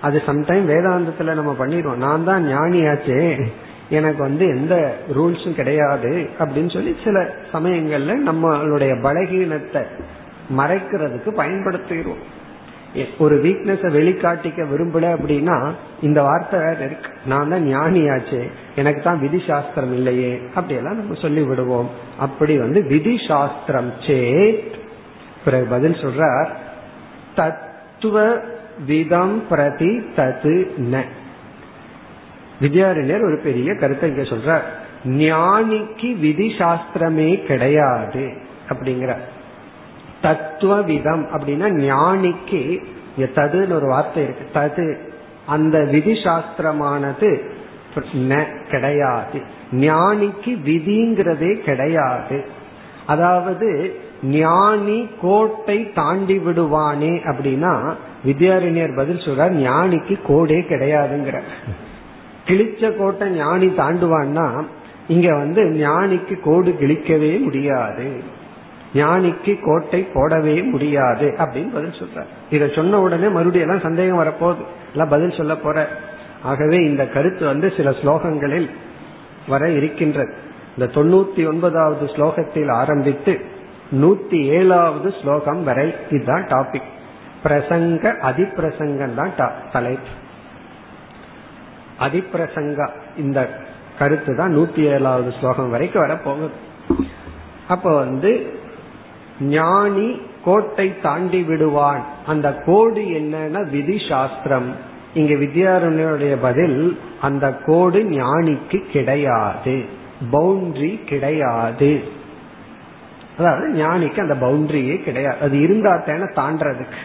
[0.00, 1.94] அது சம்டைம் வேதாந்தத்துல நம்ம பண்ணிடுவோம்.
[1.94, 3.46] நான் தான் ஞானியாச்சே.
[3.88, 9.82] எனக்கு வந்து எந்த ரூல்ஸும் கிடையாது அப்படின்னு சொல்லி சில சமயங்கள்ல நம்மளுடைய பலகீனத்தை
[10.56, 12.22] மறைக்கிறதுக்கு பயன்படுத்திடுவோம்.
[13.18, 15.70] ஒரு வீக்னஸ வெளிக்காட்டிக்க விரும்பல அப்படின்னா
[16.02, 17.10] இந்த வார்த்தை வேற இருக்கு.
[17.26, 23.18] நான் தான் ஞானியாச்சு எனக்கு தான் விதி சாஸ்திரம் இல்லையே அப்படியெல்லாம் நம்ம சொல்லி விடுவோம் அப்படி வந்து விதி
[23.28, 24.70] சாஸ்திரம் சேத்.
[25.44, 26.48] பிறகு பதில் சொல்றார்
[27.34, 28.40] தத்துவ
[28.86, 31.04] விதம் பிரதி தது ந.
[32.62, 34.58] வித்யாரண்யர் ஒரு பெரிய கருத்தை இங்க சொல்ற
[35.22, 38.24] ஞானிக்கு விதி சாஸ்திரமே கிடையாது
[38.68, 39.12] அப்படிங்கிற.
[40.22, 42.62] தத்துவ விதம் அப்படின்னா ஞானிக்கு
[43.38, 44.86] ததுன்னு ஒரு வார்த்தை இருக்கு தது.
[45.46, 47.30] அந்த விதி சாஸ்திரமானது
[48.70, 49.38] கிடையாது.
[49.72, 52.38] ஞானிக்கு விதிங்கிறதே கிடையாது.
[53.06, 53.68] அதாவது
[54.22, 57.72] ஞானி கோட்டை தாண்டி விடுவானே அப்படின்னா
[58.26, 61.38] வித்யாரண்யர் பதில் சொல்றார் ஞானிக்கு கோடே கிடையாதுங்கிற.
[62.46, 64.46] கிழிச்ச கோட்டை ஞானி தாண்டுவான்னா
[65.08, 68.06] இங்க வந்து ஞானிக்கு கோடு கிழிக்கவே முடியாது.
[68.94, 74.64] ஞானிக்கு கோட்டை போடவே முடியாது அப்படின்னு பதில் சொல்ற இத சொன்ன உடனே மறுபடியும் எல்லாம் சந்தேகம் வரப்போகுது.
[74.92, 75.88] எல்லாம் பதில் சொல்ல போற.
[76.42, 78.68] ஆகவே இந்த கருத்து வந்து சில ஸ்லோகங்களில்
[79.48, 80.34] வர இருக்கின்றது.
[80.76, 83.40] இந்த தொண்ணூத்தி ஒன்பதாவது ஸ்லோகத்தில் ஆரம்பித்து
[84.00, 86.90] நூத்தி ஏழாவது ஸ்லோகம் வரை இதுதான் டாபிக்
[87.44, 90.12] பிரசங்க அதிப்பிரசங்கம் தான் தலைப்பு.
[92.00, 92.88] அதிப்பிரசங்கா.
[93.16, 93.60] இந்த
[93.98, 96.50] கருத்து தான் நூத்தி ஏழாவது ஸ்லோகம் வரைக்கும் வரப்போகுது
[97.68, 98.60] அப்ப வந்து
[99.40, 102.04] ஞானி கோட்டை தாண்டி விடுவான்.
[102.26, 104.76] அந்த கோடு என்னன்னா விதி சாஸ்திரம்
[105.14, 109.84] இங்க வித்யாரண்யருடைய பதில் அந்த கோடு ஞானிக்கு கிடையாது.
[110.32, 112.02] பவுண்டரி கிடையாது.
[113.38, 115.40] அதாவது ஞானிக்கு அந்த பவுண்டரியே கிடையாது.
[115.40, 117.00] அது இருந்தா தானே தாண்டறதுக்கு.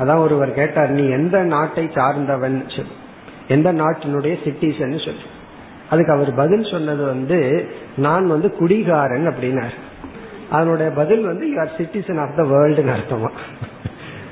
[0.00, 2.64] அதான் ஒருவர் கேட்டார் நீ எந்த நாட்டை சார்ந்தவன்?
[2.68, 2.98] சொல்லு
[3.50, 5.26] எந்த நாட்டினுடைய சிட்டிசன் சொல்லி.
[5.90, 7.38] அதுக்கு அவர் பதில் சொன்னது வந்து
[7.96, 9.78] நான் வந்து குடிகாரன் அப்படின்னாரு.
[10.50, 13.30] அதனுடைய பதில் வந்து you are citizen of the வேர்ல்டுன்னு அர்த்தமா.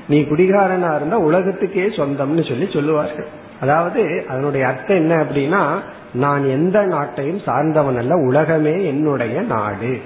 [0.07, 3.27] நீ குடிகாரனா இருந்தா உலகத்துக்கே சொந்தம்னு சொல்லி சொல்லுவார்கள்.
[3.61, 5.63] அதாவது அதனுடைய அர்த்தம் என்ன அப்படின்னா
[6.13, 10.01] நான் எந்த நாட்டையும் சார்ந்தவன் அல்ல உலகமே என்னுடைய நாடு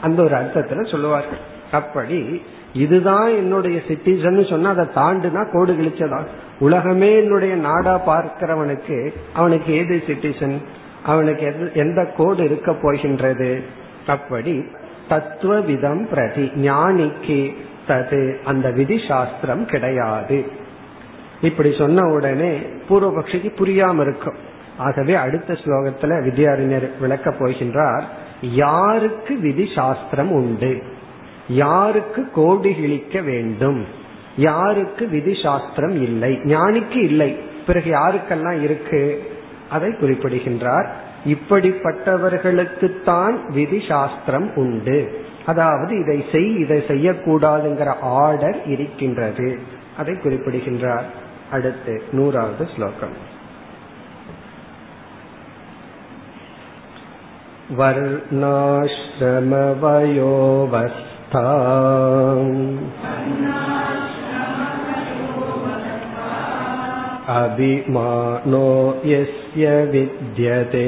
[0.00, 1.42] அந்த ஒரு அர்த்தத்துல சொல்லுவார்கள்.
[1.72, 6.26] அப்படி இதுதான் என்னுடைய சிட்டிசன் சொன்னா அதை தாண்டுனா கோடு கிழிச்சதான்
[6.58, 10.56] உலகமே என்னுடைய நாடா பார்க்கிறவனுக்கு அவனுக்கு ஏது சிட்டிசன்
[11.04, 13.62] அவனுக்கு எந்த கோடு இருக்க போகின்றது?
[14.06, 14.64] அப்படி
[15.08, 17.54] தத்துவ விதம் பிரதி ஞானிக்கு
[17.88, 20.46] தது அந்த விதி சாஸ்திரம் கிடையாது.
[21.42, 22.58] இப்படி சொன்ன உடனே
[22.88, 24.34] பூர்வபக்ஷிக்கு புரியாம இருக்கும்
[24.78, 28.02] ஆகவே அடுத்த ஸ்லோகத்துல வித்யாரிஞர் விளக்க போகின்றார்
[28.40, 30.82] யாருக்கு விதி சாஸ்திரம் உண்டு?
[31.48, 33.86] யாருக்கு கோடி கிழிக்க வேண்டும்?
[34.36, 36.34] யாருக்கு விதி சாஸ்திரம் இல்லை?
[36.34, 37.36] ஞானிக்கு இல்லை.
[37.66, 39.32] பிறகு யாருக்கெல்லாம் இருக்கு?
[39.70, 40.96] அதை குறிப்பிடுகின்றார்.
[41.24, 45.24] இப்படிப்பட்டவர்களுக்குத்தான் விதி சாஸ்திரம் உண்டு.
[45.46, 49.58] அதாவது இதை செய் இதை செய்யக்கூடாதுங்கிற ஆர்டர் இருக்கின்றது.
[49.96, 51.04] அதை குறிப்பிடுகின்றார்.
[51.50, 53.30] அடுத்து நூறாவது ஸ்லோகம்.
[61.35, 62.57] वर्णाश्रमवयोवस्था
[67.37, 68.67] अभिमानो
[69.05, 70.85] यस्य विद्यते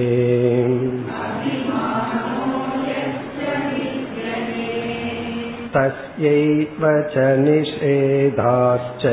[5.76, 9.06] तस्यैव च निषेधाश्च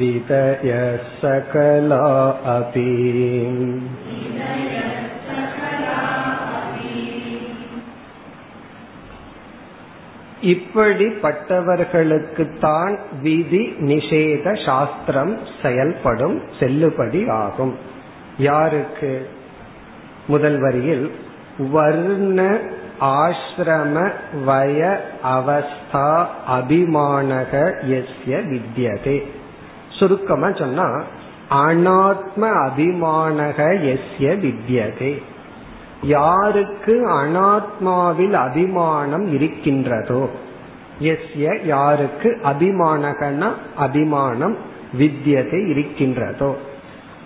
[0.00, 2.04] विदयः सकला
[2.56, 2.90] अपि
[10.45, 17.75] இப்படிப்பட்டவர்களுக்குத்தான் விதி நிஷேத சாஸ்திரம் செயல்படும் செல்லுபடி ஆகும்
[18.37, 19.29] யாருக்கு?
[20.27, 21.11] முதல் வரியில்
[21.57, 22.59] வர்ண
[23.01, 24.11] ஆசிரம
[24.45, 29.27] வய அவஸ்தா அபிமானக எஸ்ய வித்யதே.
[29.89, 31.03] சுருக்கமா சொன்னா
[31.49, 35.21] அனாத்ம அபிமானக எஸ்ய வித்யதே.
[36.03, 40.29] யாருக்கு அனாத்மாவில் அபிமானம் இருக்கின்றதோ?
[40.99, 44.57] எஸ்ய யாருக்கு அபிமானகன அபிமானம்
[44.99, 46.57] வித்தியதை இருக்கின்றதோ?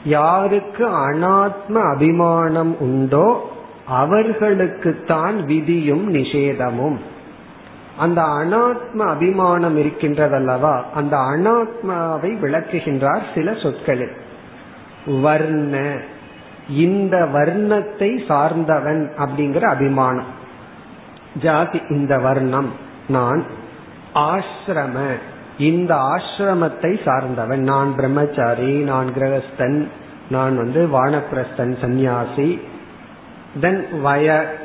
[0.06, 3.50] யாருக்கு அனாத்ம அபிமானம் உண்டோ
[3.92, 6.98] அவர்களுக்குத்தான் விதியும் நிஷேதமும்.
[7.98, 10.84] அந்த அனாத்ம அபிமானம் இருக்கின்றதல்லவா?
[10.94, 14.12] அந்த அனாத்மாவை விளக்குகின்றார் சில சொற்களில்.
[15.22, 16.02] வர்ண
[16.70, 20.26] இந்த வர்ணத்தை சார்ந்தவன் அப்படிங்கிற அபிமானம்.
[21.42, 22.74] ஜாதி இந்த வர்ணம்
[23.08, 23.46] நான்
[24.16, 25.00] ஆசிரம.
[25.58, 27.60] இந்த ஆசிரமத்தை சார்ந்தவன்.
[27.60, 29.88] நான் பிரம்மச்சாரி நான் கிரகஸ்தன்
[30.30, 32.62] நான் வந்து வானப்பிரஸ்தன் சந்நியாசி.
[33.62, 34.56] தென் வய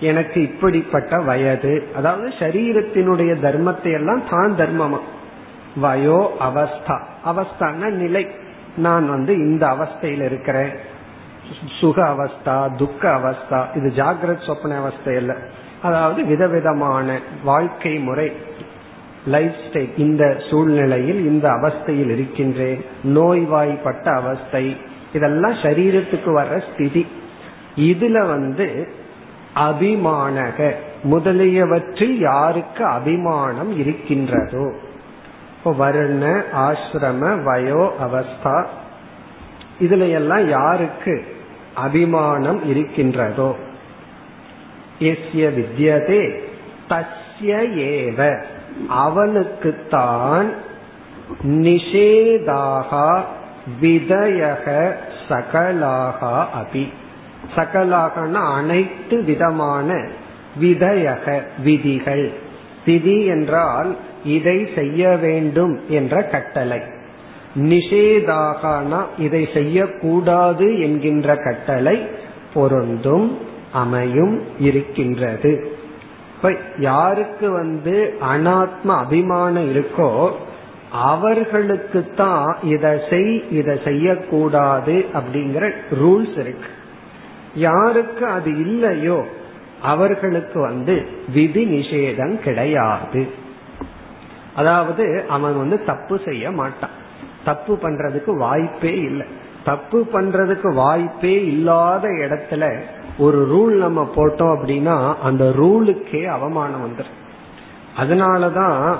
[0.00, 1.88] எனக்கு இப்படிப்பட்ட வயது.
[1.96, 4.98] அதாவது சரீரத்தினுடைய தர்மத்தை எல்லாம் தான் தர்மமா?
[5.82, 7.00] வயோ அவஸ்தா.
[7.26, 8.26] அவஸ்தான நிலை.
[8.76, 10.96] நான் வந்து இந்த அவஸ்தையில் இருக்கிறேன்.
[11.80, 15.36] சுக அவஸ்தா துக்க அவஸ்தா இது ஜாகிரத் சொப்பன அவஸ்தை அல்ல
[15.82, 18.32] அதாவது விதவிதமான வாழ்க்கை முறை
[19.26, 22.84] லைஃப் ஸ்டைல் இந்த சூழ்நிலையில் இந்த அவஸ்தையில் இருக்கின்றேன்.
[23.04, 24.76] நோய்வாய்ப்பட்ட அவஸ்தை.
[25.12, 27.06] இதெல்லாம் சரீரத்துக்கு வர்ற ஸ்திதி.
[27.76, 28.88] இதுல வந்து
[29.56, 30.74] அபிமானக.
[31.02, 34.72] முதலியவற்றில் யாருக்கு அபிமானம் இருக்கின்றதோ?
[35.64, 38.66] வர்ண ஆசிரம வயோ அவஸ்தா.
[39.80, 41.36] இதுல எல்லாம் யாருக்கு
[41.78, 43.56] அபிமானம் இருக்கின்றதோ?
[45.00, 46.38] எஸ்ய வித்யதே
[46.88, 48.42] தஸ்ய ஏவ.
[48.88, 50.52] அவனுக்குத்தான்
[51.42, 53.20] நிஷேதாக
[53.82, 54.92] விதயக
[55.28, 56.88] சகலாக அபி.
[57.56, 60.08] சகலாகன அனைத்து விதமான
[60.60, 62.30] விதயக விதிகள்.
[62.86, 66.80] விதி என்றால் இதை செய்ய வேண்டும் என்ற கட்டளை.
[67.58, 72.06] நிஷேதாகனா இதை செய்யக்கூடாது என்கின்ற கட்டளை
[72.54, 73.38] பொருந்தும்
[73.72, 75.70] அமையும் இருக்கின்றது.
[76.36, 80.30] இப்ப யாருக்கு வந்து அனாத்ம அபிமானம் இருக்கோ
[80.92, 86.70] அவர்களுக்கு தான் இதை செய் இதை செய்யக்கூடாது அப்படிங்கிற ரூல்ஸ் இருக்கு.
[87.54, 89.24] யாருக்கு அது இல்லையோ
[89.82, 93.28] அவர்களுக்கு வந்து விதி நிஷேதம் கிடையாது.
[94.54, 97.06] அதாவது அவன் வந்து தப்பு செய்ய மாட்டான்.
[97.44, 99.26] தப்பு பண்றதுக்கு வாய்ப்பே இல்லை.
[99.64, 102.80] தப்பு பண்றதுக்கு வாய்ப்பே இல்லாத இடத்துல
[103.18, 107.26] ஒரு ரூல் நம்ம போட்டோம் அப்படின்னா அந்த ரூலுக்கே அவமானம் வந்துடும்
[107.96, 108.96] அதனாலதான்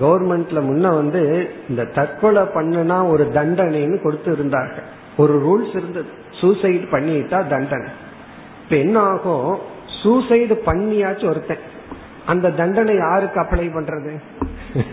[0.00, 4.84] கவர்மெண்ட்ல முன்ன வந்து இந்த தற்கொலை பண்ணுனா ஒரு தண்டனைன்னு கொடுத்து இருந்தார்கள்.
[5.16, 6.08] ஒரு ரூல்ஸ் இருந்தது.
[6.40, 7.90] சூசைடு பண்ணிட்டா தண்டனை.
[8.62, 9.58] இப்ப என்ன ஆகும்?
[10.02, 11.58] சூசைடு பண்ணியாச்சு ஒருத்தன்.
[12.26, 14.20] அந்த தண்டனை யாருக்கு அப்ளை பண்றது?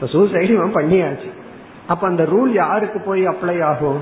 [0.00, 1.30] சூசைடு பண்ணியாச்சு.
[1.90, 4.00] அப்ப அந்த ரூல் யாருக்கு போய் அப்ளை ஆகும்?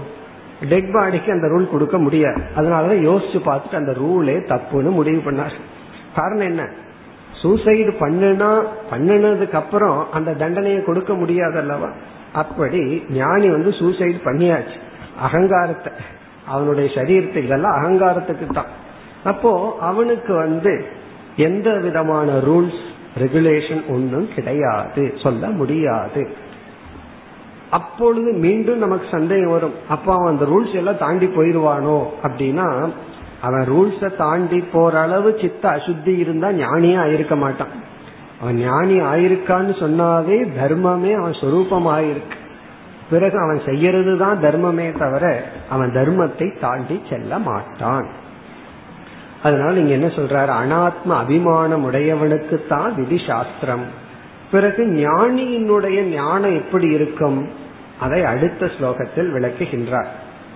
[0.68, 2.42] டெட் பாடிக்கு அந்த ரூல் கொடுக்க முடியாது.
[2.57, 5.57] அதனாலதான் யோசிச்சு பார்த்துட்டு அந்த ரூலே தப்புன்னு முடிவு பண்ணார்.
[6.14, 6.68] காரணம் என்ன?
[7.42, 8.51] சூசைடு பண்ணுனா
[8.90, 11.88] பண்ணினதுக்கு அப்புறம் அந்த தண்டனையை கொடுக்க முடியாது அல்லவா?
[12.33, 14.79] அப்படி ஞானி வந்து சூசைடு பண்ணியாச்சு.
[15.22, 15.92] அகங்காரத்தை.
[16.46, 18.70] அவனுடைய சரீரத்தை இதெல்லாம் அகங்காரத்துக்கு தான்.
[19.24, 20.87] அப்போ அவனுக்கு வந்து
[21.37, 22.83] எந்த விதமான ரூல்ஸ்
[23.18, 25.14] ரெகுலேஷன் ஒன்றும் கிடையாது.
[25.22, 26.46] சொல்ல முடியாது.
[27.70, 29.74] அப்பொழுது மீண்டும் நமக்கு சந்தேகம் வரும்.
[29.88, 32.66] அப்ப அவன் அந்த ரூல்ஸ் எல்லாம் தாண்டி போயிருவானோ அப்படின்னா
[33.40, 37.74] அவன் ரூல்ஸ தாண்டி போற அளவு சித்த அசுத்தி இருந்தா ஞானியே ஆயிருக்க மாட்டான்.
[38.40, 42.38] அவன் ஞானி ஆயிருக்கான்னு சொன்னாவே தர்மமே அவன் சொரூபம் ஆயிருக்கு
[43.11, 45.24] பிறகு அவன் செய்யறது தான் தர்மமே தவிர
[45.68, 48.09] அவன் தர்மத்தை தாண்டி செல்ல மாட்டான்.
[49.42, 50.52] அதனால இங்க என்ன சொல்றாரு?
[50.62, 53.87] அனாத்ம அபிமானம் உடையவனுக்கு தான் விதி சாஸ்திரம்
[54.50, 57.48] பிறகு ஞானியினுடைய ஞானம் எப்படி இருக்கும்?
[58.00, 60.06] அதை அடுத்த ஸ்லோகத்தில் விளக்குகின்றார்.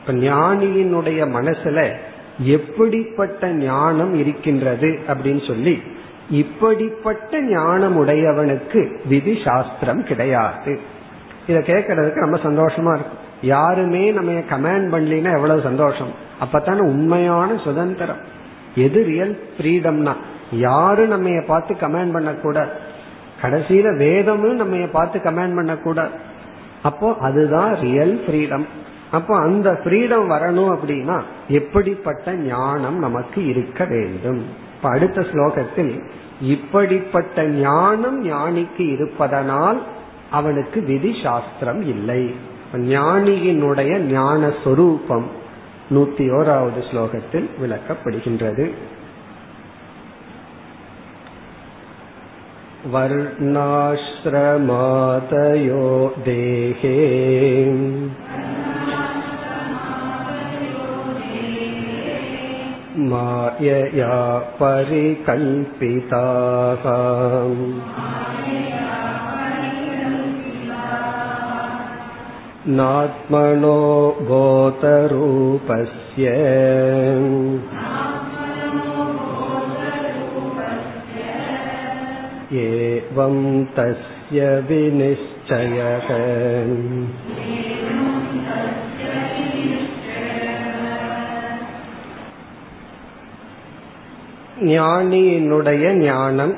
[0.01, 1.93] இப்ப ஞானியினுடைய மனசுல
[2.39, 5.83] எப்படிப்பட்ட ஞானம் இருக்கின்றது அப்படின்னு சொல்லி
[6.31, 10.81] இப்படிப்பட்ட ஞானம் உடையவனுக்கு விதி சாஸ்திரம் கிடையாது.
[11.47, 13.31] இத கேட்கறதுக்கு ரொம்ப சந்தோஷமா இருக்கும்.
[13.43, 16.11] யாருமே நம்ம கமாண்ட் பண்ணலினா எவ்வளவு சந்தோஷம்?
[16.41, 18.17] அப்பத்தான உண்மையான சுதந்திரம்.
[18.75, 20.13] எது ரியல் ஃப்ரீடம்னா
[20.53, 22.91] யாரும் நம்ம பார்த்து கமாண்ட் பண்ணக்கூடாது.
[23.43, 26.15] கடைசியில வேதமும் நம்ம பார்த்து கமெண்ட் பண்ணக்கூடாது.
[26.83, 28.67] அப்போ அதுதான் ரியல் ஃப்ரீடம்
[29.11, 31.17] அப்போ அந்த ஃப்ரீடம் வரணும் அப்படின்னா
[31.49, 34.43] எப்படிப்பட்ட ஞானம் நமக்கு இருக்க வேண்டும்.
[34.77, 36.03] இப்ப அடுத்த ஸ்லோகத்தில்
[36.41, 39.83] இப்படிப்பட்ட ஞானம் ஞானிக்கு இருப்பதனால்
[40.31, 42.35] அவனுக்கு விதி சாஸ்திரம் இல்லை
[42.73, 45.27] ஞானியினுடைய ஞான சொரூபம்
[45.95, 48.71] நூத்தி ஓராவது ஸ்லோகத்தில் விளக்கப்படுகின்றது.
[52.94, 53.50] वर्णाश्रमादयो
[56.28, 56.94] देहे
[63.12, 64.16] मायया
[64.62, 66.88] परिकल्पिताः
[72.78, 73.78] नात्मनो
[74.30, 76.32] बोधरूपस्य
[82.60, 83.36] एवं
[83.76, 86.08] तस्य विनिश्चयः
[94.68, 96.56] ஞானியினுடைய ஞானம்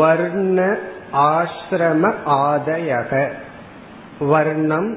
[0.00, 0.58] வர்ண
[1.30, 2.04] ஆசிரம
[2.44, 3.12] ஆதயக
[4.32, 4.90] வர்ணம்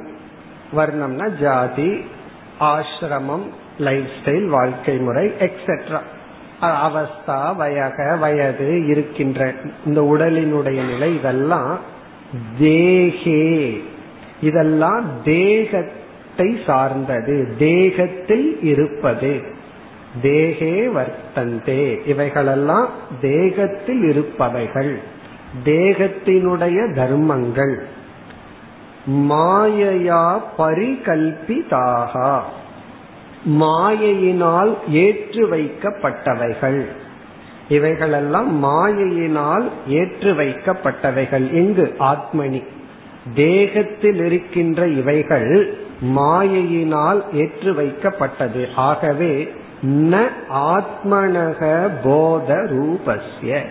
[0.78, 1.90] வர்ணம்னா ஜாதி
[2.70, 3.46] ஆசிரமம்
[3.88, 6.02] லைஃப் ஸ்டைல் வாழ்க்கை முறை எக்ஸெட்ரா
[6.61, 11.79] அவஸ்தா வயக வயது இருக்கின்ற இந்த உடலினுடைய நிலை இதெல்லாம்
[12.61, 13.81] தேகே.
[14.41, 19.43] இதெல்லாம் தேகத்தை சார்ந்தது தேகத்தில் இருப்பது.
[20.23, 22.09] தேகே வர்த்தந்தே.
[22.09, 22.89] இவைகளெல்லாம்
[23.21, 24.99] தேகத்தில் இருப்பவைகள்.
[25.65, 27.87] தேகத்தினுடைய தர்மங்கள்.
[29.11, 32.41] மாயையா பரிகல்பிதாகா.
[33.47, 36.87] மாயையினால் ஏற்று வைக்கப்பட்டவைகள்.
[37.69, 41.53] இவைகளெல்லாம் மாயையினால் ஏற்று வைக்கப்பட்டவைகள்.
[41.53, 42.65] இங்கு ஆத்மனி
[43.35, 48.69] தேகத்தில் இருக்கின்ற இவைகள் மாயையினால் ஏற்று வைக்கப்பட்டது.
[48.77, 49.53] ஆகவே
[49.83, 53.63] ந ஆத்மனக போத ரூபஸ்ய.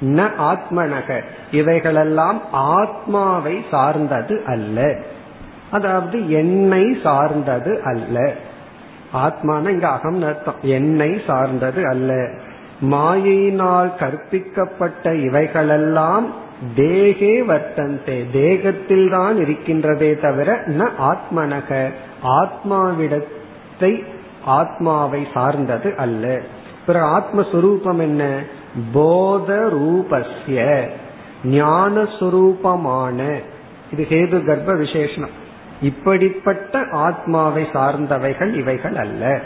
[0.00, 4.96] ந ஆத்மனக இவைகளெல்லாம் ஆத்மாவை சார்ந்தது அல்ல.
[5.70, 8.34] அதாவது என்னை சார்ந்தது அல்ல.
[9.14, 10.54] ஆத்மான இங்க அகம் அர்த்தம்.
[10.62, 12.30] என்னை சார்ந்தது அல்ல.
[12.90, 16.26] மாயினால் கற்பிக்கப்பட்ட இவைகளெல்லாம்
[16.76, 18.30] தேகே வர்த்தந்தே.
[18.32, 21.92] தேகத்தில் தான் இருக்கின்றதே தவிர ந ஆத்மனக.
[22.22, 24.04] ஆத்மாவிடத்தை
[24.44, 26.40] ஆத்மாவை சார்ந்தது அல்ல.
[26.86, 28.42] பிறகு ஆத்மஸ்வரூபம் என்ன?
[28.92, 30.88] போத ரூபஸ்ய
[31.44, 33.42] ஞானஸ்வரூபமான.
[33.92, 35.40] இது ஹேது கர்ப்ப விசேஷனம்
[35.82, 39.40] இப்படிப்பட்ட ஆத்மாவை சார்ந்தவைகள் இவைகள் அல்ல.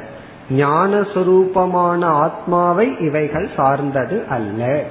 [0.51, 4.85] ஞான சுரூபமான ஆத்மாவை இவைகள் சார்ந்தது அல்ல.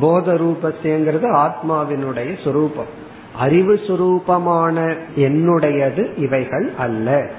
[0.00, 2.92] போத ரூபஸ்யங்கிறது ஆத்மாவினுடைய சுரூபம்.
[3.38, 7.30] அறிவு சுரூபமான என்னுடையது இவைகள் அல்ல.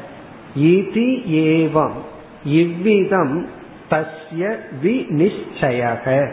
[0.60, 1.97] இதி ஏவம்
[2.43, 3.47] இவ்விதம்
[3.91, 6.32] தஸ்ய வி நிச்சயக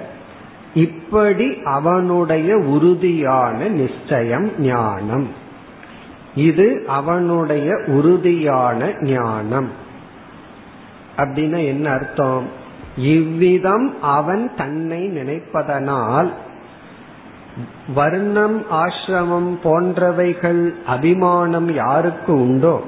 [0.74, 5.44] இப்படி அவனுடைய உறுதியான நிச்சயம் ஞானம்.
[6.36, 9.70] இது அவனுடைய உறுதியான ஞானம்.
[11.16, 12.46] அப்படின்னா என்ன அர்த்தம்?
[12.96, 16.32] இவ்விதம் அவன் தன்னை நினைப்பதனால்
[17.94, 22.82] வர்ணம் ஆசிரமம் போன்றவைகள் அபிமானம் யாருக்கு உண்டோ?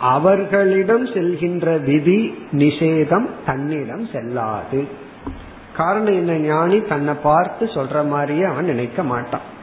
[0.00, 4.88] அவர்களிடம் செல்கின்ற விதி நிஷேதம் தன்னிடம் செல்லாது.
[5.76, 6.32] காரணம் என்ன?
[6.32, 9.54] ஞானி தன்னை பார்த்து சொல்ற மாதிரியே அவன் நினைக்க மாட்டான்.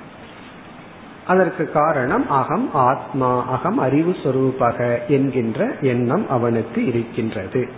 [1.27, 7.69] அதற்கு காரணம் அகம் ஆத்மா அகம் அறிவு சொரூபக என்கின்ற எண்ணம் அவனுக்கு இருக்கின்றது.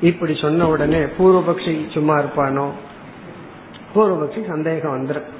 [0.00, 2.66] இப்படி சொன்ன உடனே பூர்வபக்ஷி சும்மா இருப்பானோ?
[3.94, 5.30] பூர்வபக்ஷி சந்தேகம் வந்துடும்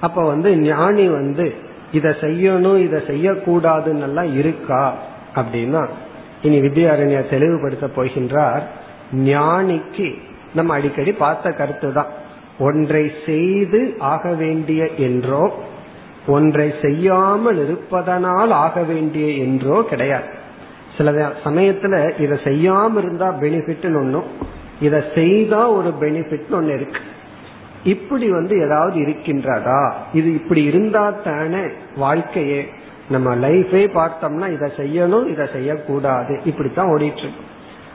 [0.00, 1.54] அப்ப வந்து ஞானி வந்து
[1.92, 4.94] இத செய்யணும் இத செய்யக்கூடாதுன்னு எல்லாம் இருக்கா?
[5.34, 5.88] அப்படின்னா
[6.42, 8.62] இனி வித்யாரண்ய தெளிவுபடுத்த போகின்றார்
[9.12, 10.18] ஞானிக்கு
[10.54, 12.06] நம்ம அடிக்கடி பார்த்த கருத்து தான்
[12.58, 15.52] ஒன்றை செய்து ஆக வேண்டிய என்றோ
[16.26, 20.26] ஒன்றை செய்யாமல் இருப்பதனால் ஆக வேண்டிய என்றோ கிடையாது.
[20.96, 27.00] சில சமயத்துல இதை செய்யாம இருந்தா பெனிஃபிட்னு ஒன்றும் இதை செய்தா ஒரு பெனிஃபிட்னு ஒன்று இருக்கு.
[27.84, 29.92] இப்படி வந்து ஏதாவது இருக்கின்றதா?
[30.12, 31.60] இது இப்படி இருந்தா தானே
[31.96, 32.68] வாழ்க்கையே.
[33.10, 36.40] நம்ம லைஃபே பார்த்தோம்னா இதை செய்யணும் இதை செய்யக்கூடாது.
[36.44, 37.44] இப்படித்தான் ஓடிட்டு இருக்கு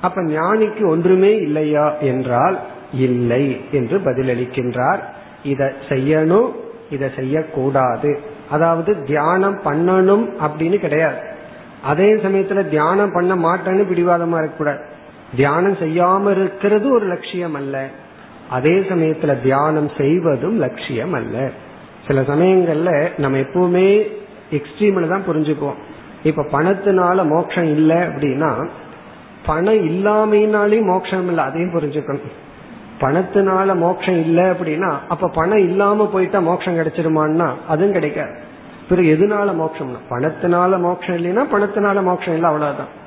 [0.01, 1.97] அப்ப ஞானிக்கு ஒன்றுமே இல்லையா?
[1.99, 2.59] என்றால்
[2.93, 4.99] இல்லை என்று பதிலளிக்கின்றார்.
[5.43, 6.49] இதை செய்யணும்
[6.94, 8.20] இதை செய்யக்கூடாது.
[8.50, 11.22] அதாவது தியானம் பண்ணணும் அப்படின்னு கிடையாது.
[11.84, 14.82] அதே சமயத்துல தியானம் பண்ண மாட்டேன்னு பிடிவாதமா இருக்கக்கூடாது.
[15.36, 17.88] தியானம் செய்யாம இருக்கிறது ஒரு லட்சியம் அல்ல.
[18.50, 21.50] அதே சமயத்துல தியானம் செய்வதும் லட்சியம் அல்ல.
[22.08, 23.88] சில சமயங்கள்ல நம்ம எப்பவுமே
[24.52, 25.80] எக்ஸ்ட்ரீம்ல தான் புரிஞ்சுக்குவோம்.
[26.24, 28.52] இப்ப பணத்தினால மோட்சம் இல்லை அப்படின்னா
[29.46, 32.36] பணம் இல்லாமையினாலையும் மோட்சம் இல்லை அதையும் புரிஞ்சுக்கணும்.
[33.04, 38.36] பணத்தினால மோட்சம் இல்லை அப்படின்னா அப்ப பணம் இல்லாம போயிட்டா மோட்சம் கிடைச்சிருமான்னா அதுவும் கிடைக்காது.
[38.89, 43.01] பிறகு எதுனால மோட்சம்னா பணத்தினால மோட்சம் இல்லைன்னா பணத்தினால மோட்சம் இல்லை அவ்வளவுதான்.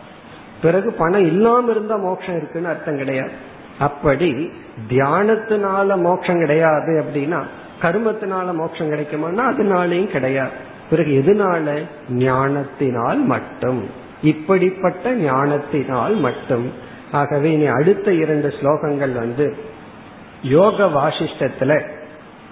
[0.63, 3.31] பிறகு பணம் இல்லாம இருந்தா மோட்சம் இருக்குன்னு அர்த்தம் கிடையாது.
[3.79, 4.53] அப்படி
[4.89, 7.43] தியானத்தினால மோட்சம் கிடையாது அப்படின்னா
[7.83, 10.75] கர்மத்தினால மோட்சம் கிடைக்குமானா அதனாலையும் கிடையாது.
[10.91, 11.83] பிறகு எதனால?
[12.11, 13.85] ஞானத்தினால் மட்டும்.
[14.23, 16.73] இப்படிப்பட்ட ஞானத்தினால் மட்டும்.
[17.13, 19.57] ஆகவே இனி அடுத்த இரண்டு ஸ்லோகங்கள் வந்து
[20.49, 21.73] யோக வாசிஷ்டத்துல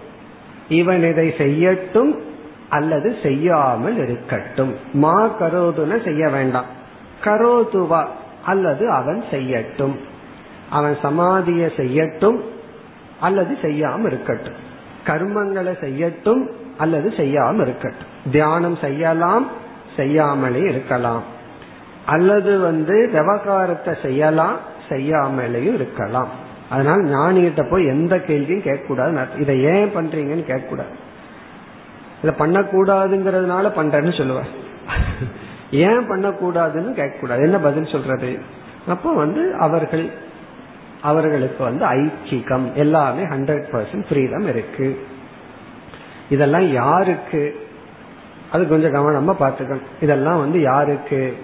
[0.67, 2.19] இவன் இதை செய்யட்டும்
[2.69, 4.75] அல்லது செய்யாமல் இருக்கட்டும்.
[4.93, 6.65] மா கரோதுன செய்ய வேண்டாம்.
[7.23, 8.05] கரோதுவா
[8.45, 9.95] அல்லது அவன் செய்யட்டும்.
[10.69, 12.39] அவன் சமாதிய செய்யட்டும்
[13.19, 14.69] அல்லது செய்யாம இருக்கட்டும்.
[15.05, 18.31] கர்மங்களை செய்யட்டும் அல்லது செய்யாம இருக்கட்டும்.
[18.31, 19.47] தியானம் செய்யலாம்
[19.95, 21.23] செய்யாமலே இருக்கலாம்.
[22.05, 24.57] அல்லது வந்து விவகாரத்தை செய்யலாம்
[24.89, 26.27] செய்யாமலேயும் இருக்கலாம்.
[26.69, 29.39] அதனால ஞானிகிட்ட போய் எந்த கேள்வியும் கேட்கக்கூடாது.
[29.39, 30.93] இதை ஏன் பண்றீங்கன்னு கேட்கக்கூடாது.
[32.23, 34.49] இதை பண்ணக்கூடாதுங்கிறதுனால பண்றேன்னு சொல்லுவேன்
[35.71, 37.41] ஏன் பண்ணக்கூடாதுன்னு கேட்கக்கூடாது.
[37.41, 38.39] என்ன பதில் சொல்றது?
[38.87, 40.11] அப்போ வந்து அவர்கள்
[41.01, 45.07] அவர்களுக்கு வந்து ஐச்சிகம் எல்லாமே ஹண்ட்ரட் பர்சன்ட் ஃப்ரீடம் இருக்கு.
[46.29, 47.67] இதெல்லாம் யாருக்கு?
[48.51, 49.81] அது கொஞ்சம் கவனமா பார்த்துக்கணும்.
[50.01, 51.37] இதெல்லாம் வந்து யாருக்கு?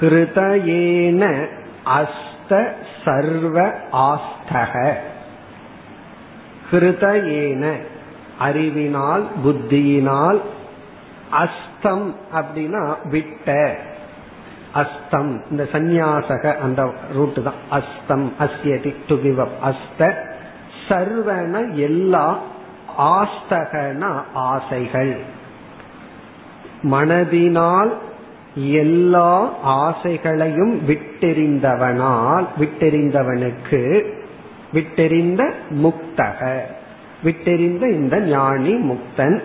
[0.00, 1.46] ஹிருதயேன
[1.86, 2.72] அஸ்த
[3.04, 4.94] சர்வ ஆஸ்தக.
[6.70, 7.74] ஹிருதயேன
[8.38, 10.40] அறிவினால் புத்தியினால்
[11.82, 13.76] அஸ்தம் அப்படின்னா விட்ட.
[14.74, 17.54] அஸ்தம் இந்த சந்நியாசக அந்த ரூட்டு தான்.
[17.70, 20.14] அஸ்தம் அஸ்யதி டு கிவ் அப் அஸ்த
[20.88, 22.38] சர்வன எல்லா
[22.98, 25.16] ஆஸ்தகன ஆசைகள்.
[26.82, 27.92] மனதினால்
[28.54, 34.02] எல்லா ஆசைகளையும் விட்டெறிந்தவனால் விட்டெறிந்தவனுக்கு
[34.72, 35.52] விட்டெறிந்த
[35.82, 36.58] முக்தக.
[37.24, 39.42] விட்டெறிந்த இந்த ஞானி முக்தன்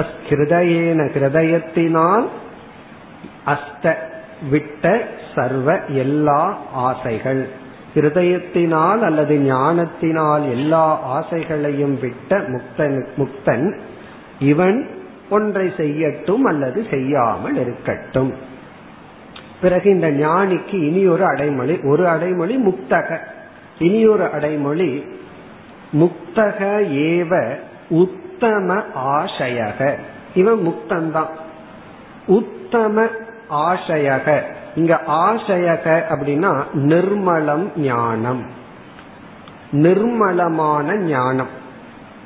[0.00, 2.26] ஹிருதயேன ஹிருதயத்தினால்
[3.46, 3.94] அஸ்த
[4.50, 5.02] விட்ட
[5.34, 7.48] சர்வ எல்லா ஆசைகள்.
[7.94, 10.84] ஹிருதயத்தினால் அல்லது ஞானத்தினால் எல்லா
[11.16, 13.78] ஆசைகளையும் விட்ட முக்தன் முக்தன்
[14.38, 14.90] இவன்
[15.30, 18.34] ஒன்றை செய்யட்டும் அல்லது செய்யாமல் இருக்கட்டும்.
[19.60, 23.18] பிறகு இந்த ஞானிக்கு இனி ஒரு அடைமொழி ஒரு அடைமொழி முக்தக.
[23.78, 25.04] இனி ஒரு அடைமொழி
[25.92, 27.58] முக்தக ஏவ
[28.44, 29.98] உத்தம ஆசையக.
[30.34, 31.28] இவன் முக்தன்தான்.
[32.26, 33.06] உத்தம
[33.50, 34.42] ஆசையக.
[34.74, 38.46] இங்க ஆசையக அப்படின்னா நிர்மலம் ஞானம்.
[39.72, 41.48] நிர்மலமான ஞானம்.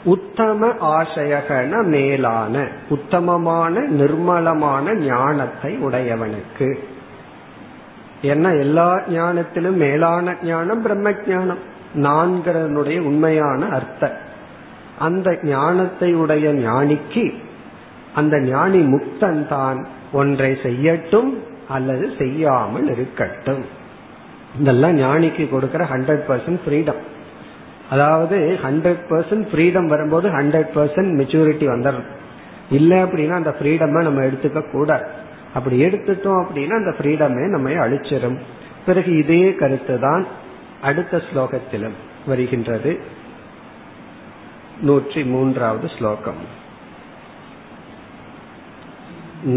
[0.04, 6.78] உத்தம ஆசையகன மேலான உத்தமமான நிர்மலமான ஞானத்தை உடையவனுக்கு.
[8.22, 14.26] ஏன்னா எல்லா ஞானத்திலும் மேலான ஞானம் பிரம்ம ஞானம் நான்கிறனுடைய உண்மையான அர்த்தம்.
[15.07, 17.24] அந்த ஞானத்தை உடைய ஞானிக்கு
[18.20, 19.80] அந்த ஞானி முக்தன் தான்
[20.12, 21.30] ஒன்றை செய்யட்டும்
[21.76, 23.64] அல்லது செய்யாமல் இருக்கட்டும்.
[24.61, 27.01] இதெல்லாம் ஞானிக்கு கொடுக்கிற ஹண்ட்ரட் பர்சன்ட் ஃப்ரீடம்
[27.94, 32.09] அதாவது ஹண்ட்ரட் பர்சன்ட் ஃப்ரீடம் வரும்போது ஹண்ட்ரட் பர்சன்ட் மெச்சூரிட்டி வந்துடும்
[32.78, 35.07] இல்லை அப்படின்னா அந்த ஃப்ரீடமை நம்ம எடுத்துக்க கூடாது.
[35.57, 38.38] அப்படி எடுத்துட்டோம் அப்படின்னா அந்த ஃப்ரீடமே நம்ம அழிச்சிடும்
[38.86, 40.24] பிறகு இதே கருத்து தான்
[40.88, 41.96] அடுத்த ஸ்லோகத்திலும்
[42.26, 42.90] வருகின்றது.
[44.86, 46.42] नूति मून्ावद् श्लोकम्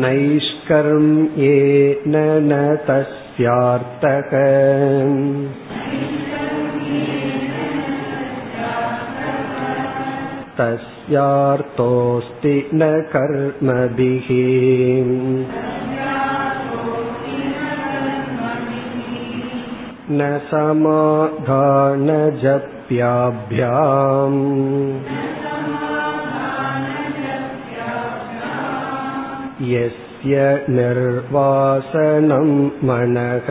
[0.03, 2.15] नैष्कर्म्येन
[2.47, 2.57] न
[2.87, 4.31] तस्यार्थक
[10.59, 14.29] तस्यार्थोऽस्ति न कर्मभिः
[20.10, 20.20] न
[20.50, 21.60] समाधानजप्याभ्याम्
[29.72, 30.34] यस्य
[30.68, 32.48] निर्वासनं
[32.88, 33.48] मनः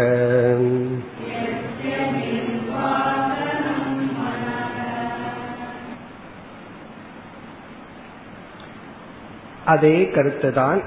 [9.73, 10.81] அதே கருத்துதான்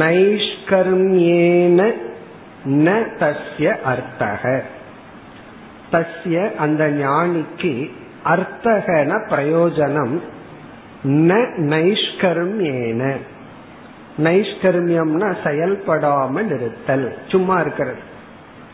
[0.00, 1.80] நைஷ்கர்மியேன
[2.67, 4.61] ந தஸ்ய அர்த்தக.
[5.91, 7.91] தஸ்ய அந்த ஞானிக்கு
[8.25, 10.21] அர்த்தகன பிரயோஜனம்
[11.03, 11.33] ந
[11.73, 13.17] நைஷ்கர்மியேன.
[14.17, 17.99] நைஷ்கர்மியம்னா செயல்படாமல் இருத்தல் சும்மா இருக்கிறது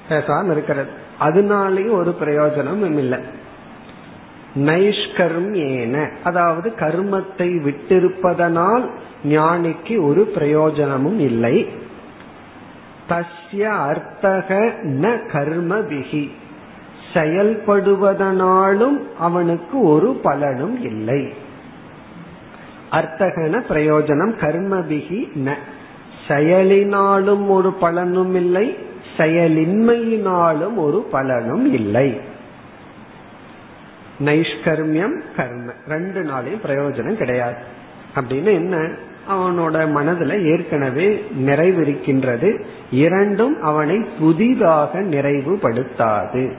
[0.09, 0.89] பேசாம இருக்கிறது.
[1.19, 3.19] அதனாலேயும் ஒரு பிரயோஜனமும் இல்லை.
[4.55, 8.89] நைஷ்கர்மியேன அதாவது கர்மத்தை விட்டிருப்பதனால்
[9.25, 11.67] ஞானிக்கு ஒரு பிரயோஜனமும் இல்லை.
[13.13, 16.29] தஸ்ய அர்த்தக ந கர்ம விகி
[17.13, 21.33] செயல்படுவதனாலும் அவனுக்கு ஒரு பலனும் இல்லை.
[22.91, 25.53] அர்த்தகன பிரயோஜனம் கர்மபிகி ந.
[26.27, 28.77] செயலினாலும் ஒரு பலனும் இல்லை
[29.17, 32.19] செயலின்மையினாலும் ஒரு பலனும் இல்லை.
[34.19, 35.71] நைஷ்கர்மியம் கர்ம.
[35.87, 37.55] ரெண்டு நாளையும் பிரயோஜனம் கிடையாது.
[38.15, 38.89] அப்படின்னு என்ன?
[39.29, 42.63] அவனோட மனதுல ஏற்கனவே நிறைவிருக்கின்றது.
[42.91, 46.53] இரண்டும் அவனை புதிதாக நிறைவுபடுத்தாது.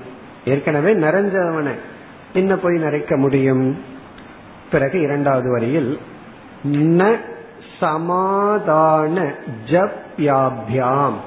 [0.45, 1.75] ஏற்கனவே நிறைஞ்சவனை
[2.33, 3.79] என்ன போய் நிறைக்க முடியும்?
[4.71, 5.99] பிறகு இரண்டாவது வரியில்
[6.73, 7.17] ந
[7.81, 9.35] சமாதான
[9.67, 11.19] ஜப்யாபியாம்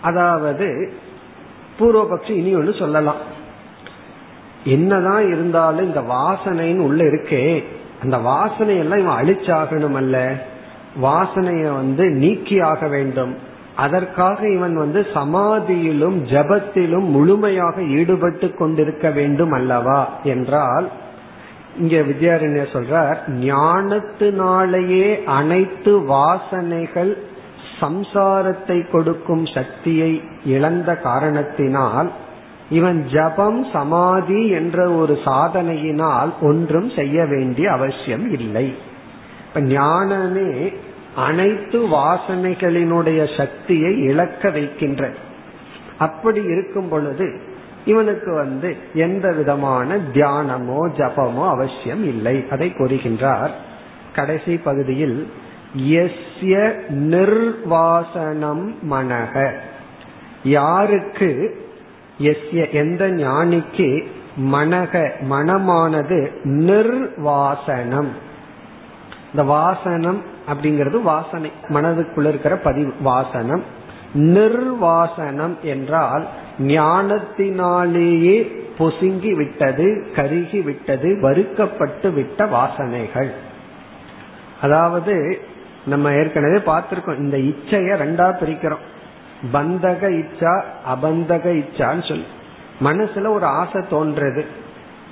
[0.00, 0.92] அதாவது
[1.80, 3.36] பூர்வபக்ஷி இனி ஒன்று சொல்லலாம்.
[4.64, 7.64] என்னதான் இருந்தாலும் இந்த வாசனைன்னு உள்ள இருக்கே
[8.02, 10.34] அந்த வாசனையெல்லாம் இவன் அழிச்சாகணும் அல்ல
[11.02, 13.36] வாசனைய வந்து நீக்கியாக வேண்டும்.
[13.76, 20.08] அதற்காக இவன் வந்து சமாதியிலும் ஜபத்திலும் முழுமையாக ஈடுபட்டு கொண்டிருக்க வேண்டும் அல்லவா?
[20.24, 20.88] என்றால்
[21.78, 27.16] இங்க வித்யாரண்யர் சொல்றார் ஞானத்தினாலேயே அனைத்து வாசனைகள்
[27.80, 32.10] சம்சாரத்தை கொடுக்கும் சக்தியை இழந்த காரணத்தினால்
[32.70, 38.74] இவன் ஜபம் சமாதி என்ற ஒரு சாதனையினால் ஒன்றும் செய்ய வேண்டிய அவசியம் இல்லை.
[39.48, 40.72] இப்ப ஞானமே
[41.16, 45.10] அனைத்து வாசனைகளினுடைய சக்தியை இழக்க வைக்கின்ற
[45.98, 47.40] அப்படி இருக்கும் பொழுது
[47.84, 52.44] இவனுக்கு வந்து எந்த விதமான தியானமோ ஜபமோ அவசியம் இல்லை.
[52.50, 53.50] அதை கூறுகின்றார்.
[54.14, 55.28] கடைசி பகுதியில்
[55.88, 59.52] எஸ்ய நிர்வாசனம் மனக.
[60.42, 61.66] யாருக்கு
[62.18, 64.06] எஸ்ய எந்த ஞானிக்கு
[64.52, 68.08] மனக மனமானது நிர்வாசனம்.
[69.30, 73.62] இந்த வாசனம் அப்படிங்கிறது வாசனை மனதுக்குள்ள இருக்கிற பதிவு வாசனம்.
[74.14, 76.26] நிர்வாசனம் என்றால்
[76.58, 83.30] ஞானத்தினாலேயே பொசுங்கி விட்டது கருகி விட்டது வறுக்கப்பட்டு விட்ட வாசனைகள்.
[84.62, 85.40] அதாவது
[85.86, 88.96] நம்ம ஏற்கனவே பார்த்திருக்கோம் இந்த இச்சைய ரெண்டா பிரிக்கிறோம்.
[89.52, 90.62] பந்தக இச்சா
[90.94, 92.24] அபந்தக இச்சான்னு சொல்லி.
[92.84, 94.42] மனசுல ஒரு ஆசை தோன்றது.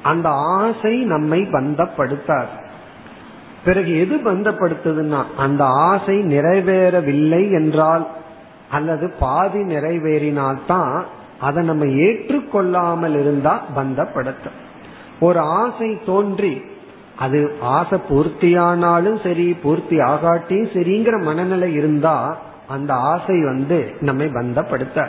[0.03, 2.65] அந்த ஆசை நம்மை பந்தப்படுத்தாது.
[3.65, 8.07] பிறகு எது பந்தப்படுத்துதுன்னா அந்த ஆசை நிறைவேறவில்லை என்றால்
[8.71, 11.03] அல்லது பாதி நிறைவேறினால்தான்
[11.41, 14.57] அதை நம்ம ஏற்றுக்கொள்ளாமல் இருந்தா பந்தப்படுத்தும்.
[15.21, 16.63] ஒரு ஆசை தோன்றி
[17.17, 22.37] அது ஆசை பூர்த்தியானாலும் சரி பூர்த்தி ஆகாட்டியும் சரிங்கிற மனநிலை இருந்தா
[22.69, 25.09] அந்த ஆசை வந்து நம்மை பந்தப்படுத்த.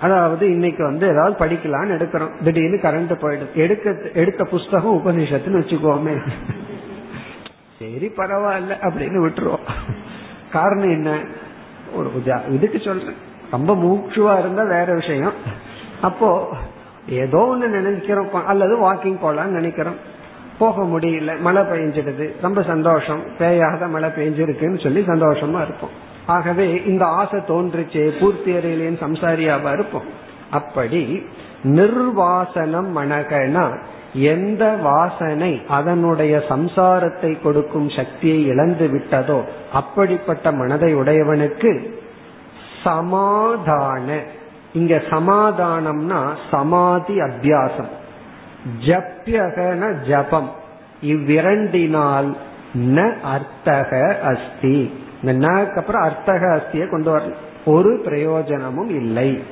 [0.00, 2.42] அதாவது இன்னைக்கு வந்து ஏதாவது படிக்கலாம்னு எடுக்கிறோம்.
[2.44, 3.52] திடீர்னு கரண்ட் போயிடுது.
[3.54, 6.28] எடுக்க எடுத்த புஸ்தகம் உபநிஷத்துன்னு வச்சுக்கோமே.
[7.78, 9.70] சரி பரவாயில்ல அப்படின்னு விட்டுருவோம்.
[10.52, 11.24] காரணம் என்ன?
[11.94, 12.10] ஒரு
[12.50, 13.14] இதுக்கு சொல்றேன்.
[13.50, 15.32] ரொம்ப மூச்சுவா இருந்தா வேற விஷயம்.
[16.00, 16.48] அப்போ
[17.08, 18.46] ஏதோ ஒன்னு நினைக்கிறோம்.
[18.46, 20.10] அல்லது வாக்கிங் போலான்னு நினைக்கிறோம்.
[20.58, 23.22] போக முடியல மழை பெய்ஞ்சிடுது ரொம்ப சந்தோஷம்.
[23.38, 25.94] பேயாத மழை பெஞ்சிருக்குன்னு சொல்லி சந்தோஷமா இருப்போம்.
[26.26, 30.04] ஆகவே இந்த ஆசை தோன்றுச்சே பூர்த்தி அறையிலேன்னு சம்சாரியாவா இருப்போம்.
[30.50, 31.26] அப்படி
[31.64, 33.66] நிர்வாசனம் மனகனா
[34.14, 39.40] எந்த வாசனை அதனுடைய சம்சாரத்தை கொடுக்கும் சக்தியை இழந்து விட்டதோ
[39.72, 41.72] அப்படிப்பட்ட மனதை உடையவனுக்கு
[42.84, 44.18] சமாதான
[44.72, 47.90] இங்க சமாதானம்னா சமாதி அத்தியாசம்
[48.86, 50.50] ஜப்யகன ஜபம்.
[51.02, 52.36] இவ்விரண்டினால்
[52.74, 55.00] ந அர்த்தக அஸ்தி.
[55.22, 57.24] இந்த நக்கு அப்புறம் அர்த்தக அஸ்தியை கொண்டு வர
[57.64, 59.42] ஒரு பிரயோஜனமும் இல்லை.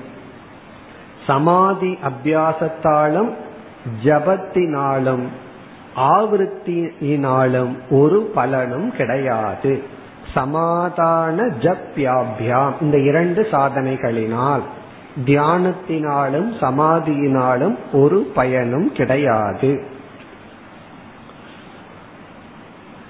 [1.27, 3.33] சமாதி அபியாசத்தாலும்
[4.05, 5.23] ஜபத்தினாலும்
[5.97, 9.83] ஆவருத்தினாலும் ஒரு பலனும் கிடையாது.
[10.35, 12.73] சமாதான ஜப்யாபியாம்.
[12.81, 14.61] இந்த இரண்டு சாதனைகளினால்.
[15.25, 19.85] தியானத்தினாலும் சமாதியினாலும் ஒரு பயனும் கிடையாது.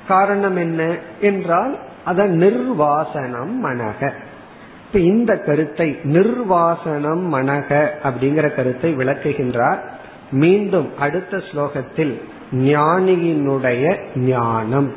[0.08, 4.12] காரணம் என்ன என்றால் அதன் நிர்வாசனம் மனக.
[4.86, 9.78] இப்ப இந்த கருத்தை நிர்வாசனம் மனக அப்படிங்கிற கருத்தை விளக்குகின்றார்.
[10.30, 12.20] மீண்டும் அடுத்த ஸ்லோகத்தில்
[12.52, 14.92] ஞானியினுடைய ஞானம்.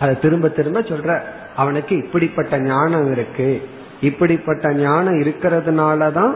[0.00, 1.20] அதை திரும்ப திரும்ப சொல்ற
[1.56, 3.68] அவனுக்கு இப்படிப்பட்ட ஞானம் இருக்கு.
[4.01, 6.33] இப்படிப்பட்ட ஞானம் இருக்கிறதுனாலதான்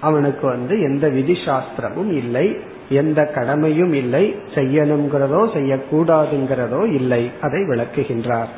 [0.00, 2.46] அவனுக்கு வந்து எந்த விதி சாஸ்திரமும் இல்லை
[2.94, 4.24] எந்த கடமையும் இல்லை
[4.54, 8.52] செய்யணுங்கிறதோ செய்யக்கூடாதுங்கிறதோ இல்லை அதை விளக்குகின்றார்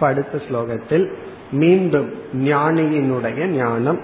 [0.00, 1.06] அடுத்த ஸ்லோகத்தில்
[1.52, 2.08] மீண்டும்
[2.44, 4.00] ஞானியினுடைய ஞானம்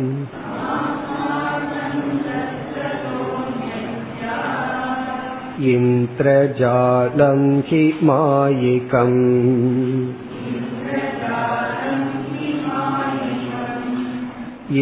[5.72, 9.18] इन्द्रजालं हि मायिकम्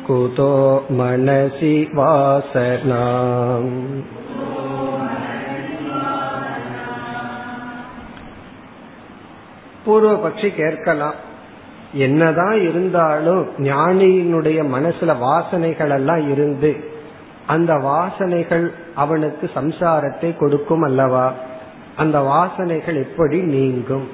[0.06, 0.52] कुतो
[0.98, 3.04] मनसि वासना
[9.86, 11.18] பூர்வ பட்சி கேட்கலாம்
[11.93, 16.97] என்னதான் இருந்தாலும் ஞானியினுடைய மனசுல வாசனைகள் எல்லாம் இருந்து
[17.47, 21.33] அந்த வாசனைகள் அவனுக்கு சம்சாரத்தை கொடுக்கும் அல்லவா?
[21.95, 24.07] அந்த வாசனைகள் எப்படி நீங்கும்?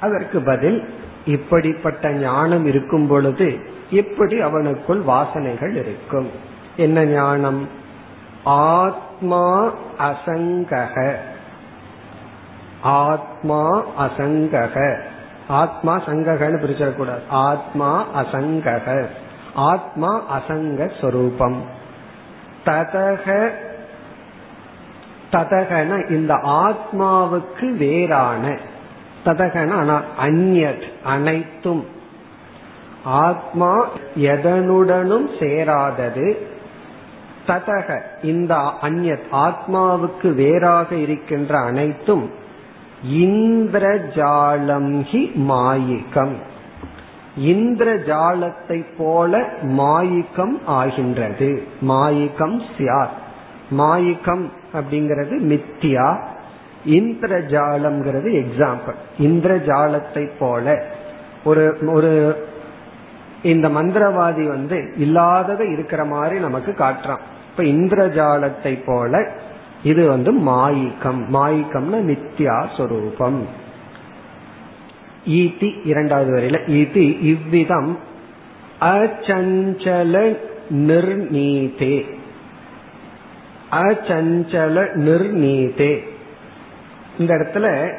[0.00, 0.88] அதற்கு பதில்
[1.24, 3.58] இப்படிப்பட்ட ஞானம் இருக்கும் பொழுது
[3.90, 6.30] எப்படி அவனுக்குள் வாசனைகள் இருக்கும்?
[6.76, 7.68] என்ன ஞானம்?
[8.44, 11.14] ஆத்மா அசங்கக.
[12.82, 15.00] ஆத்மா அசங்கக.
[15.48, 17.20] ஆத்மா சங்ககன்னு பிரிச்சிடக்கூடாது.
[17.28, 19.06] ஆத்மா அசங்கக.
[19.54, 21.62] ஆத்மா அசங்க ஸ்வரூபம்
[22.66, 23.50] ததக
[25.32, 28.58] ததகன இந்த ஆத்மாவுக்கு வேறான.
[29.24, 31.86] ததகன அந்யத் அனைத்தும்.
[33.04, 36.36] ஆத்மா எதனுடனும் சேராதது.
[37.46, 42.30] ததக இந்த அந்யத் ஆத்மாவுக்கு வேறாக இருக்கின்ற அனைத்தும்.
[43.12, 46.34] இந்திரஜாலம் ஹி மாயிகம்.
[47.40, 51.62] இந்திரஜாலத்தை போல மாயிக்கம் ஆகின்றது.
[51.88, 53.08] மாயிக்கம் சியார்
[53.78, 56.22] மாயிக்கம் அப்படிங்கிறது மித்தியா.
[56.86, 60.84] இந்திரஜாலம்ங்கிறது எக்ஸாம்பிள் இந்திரஜாலத்தை போல.
[61.44, 62.46] ஒரு ஒரு
[63.42, 67.24] இந்த மந்திரவாதி வந்து இல்லாததை இருக்கிற மாதிரி நமக்கு காட்டுறான்.
[67.50, 69.30] இப்ப இந்திரஜாலத்தை போல
[69.84, 73.48] இது வந்து மாயிக்கம் மாயிக்கம்னு நித்யா சொரூபம்.
[75.28, 76.58] ஈதி இரண்டாவது வரையில.
[76.70, 77.98] ஈதி இவ்விதம்
[78.80, 80.36] அச்சஞ்சல
[80.70, 82.04] நிர்ணீதே
[83.70, 85.92] அச்சஞ்சல நிர்ணீதே
[87.18, 87.94] இந்த இடத்துல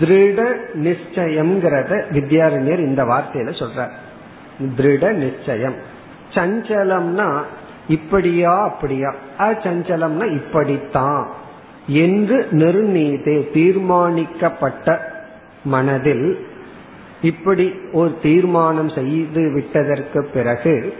[0.00, 0.40] திருட
[0.74, 3.94] நிச்சயம்ங்கிறத வித்யாரண்யர் இந்த வார்த்தையில சொல்றார்.
[4.76, 5.74] திருட நிச்சயம்.
[6.34, 7.28] சஞ்சலம்னா
[7.88, 9.14] இப்படியா அப்படியா?
[9.38, 11.30] அச்சஞ்சலம்னா இப்படித்தான்.
[11.86, 14.98] என்று நிர்ணீதே தீர்மானிக்கப்பட்ட
[15.64, 16.46] மனதில்
[17.22, 20.94] இப்படி ஒரு தீர்மானம் செய்து விட்டதற்கு பிறகு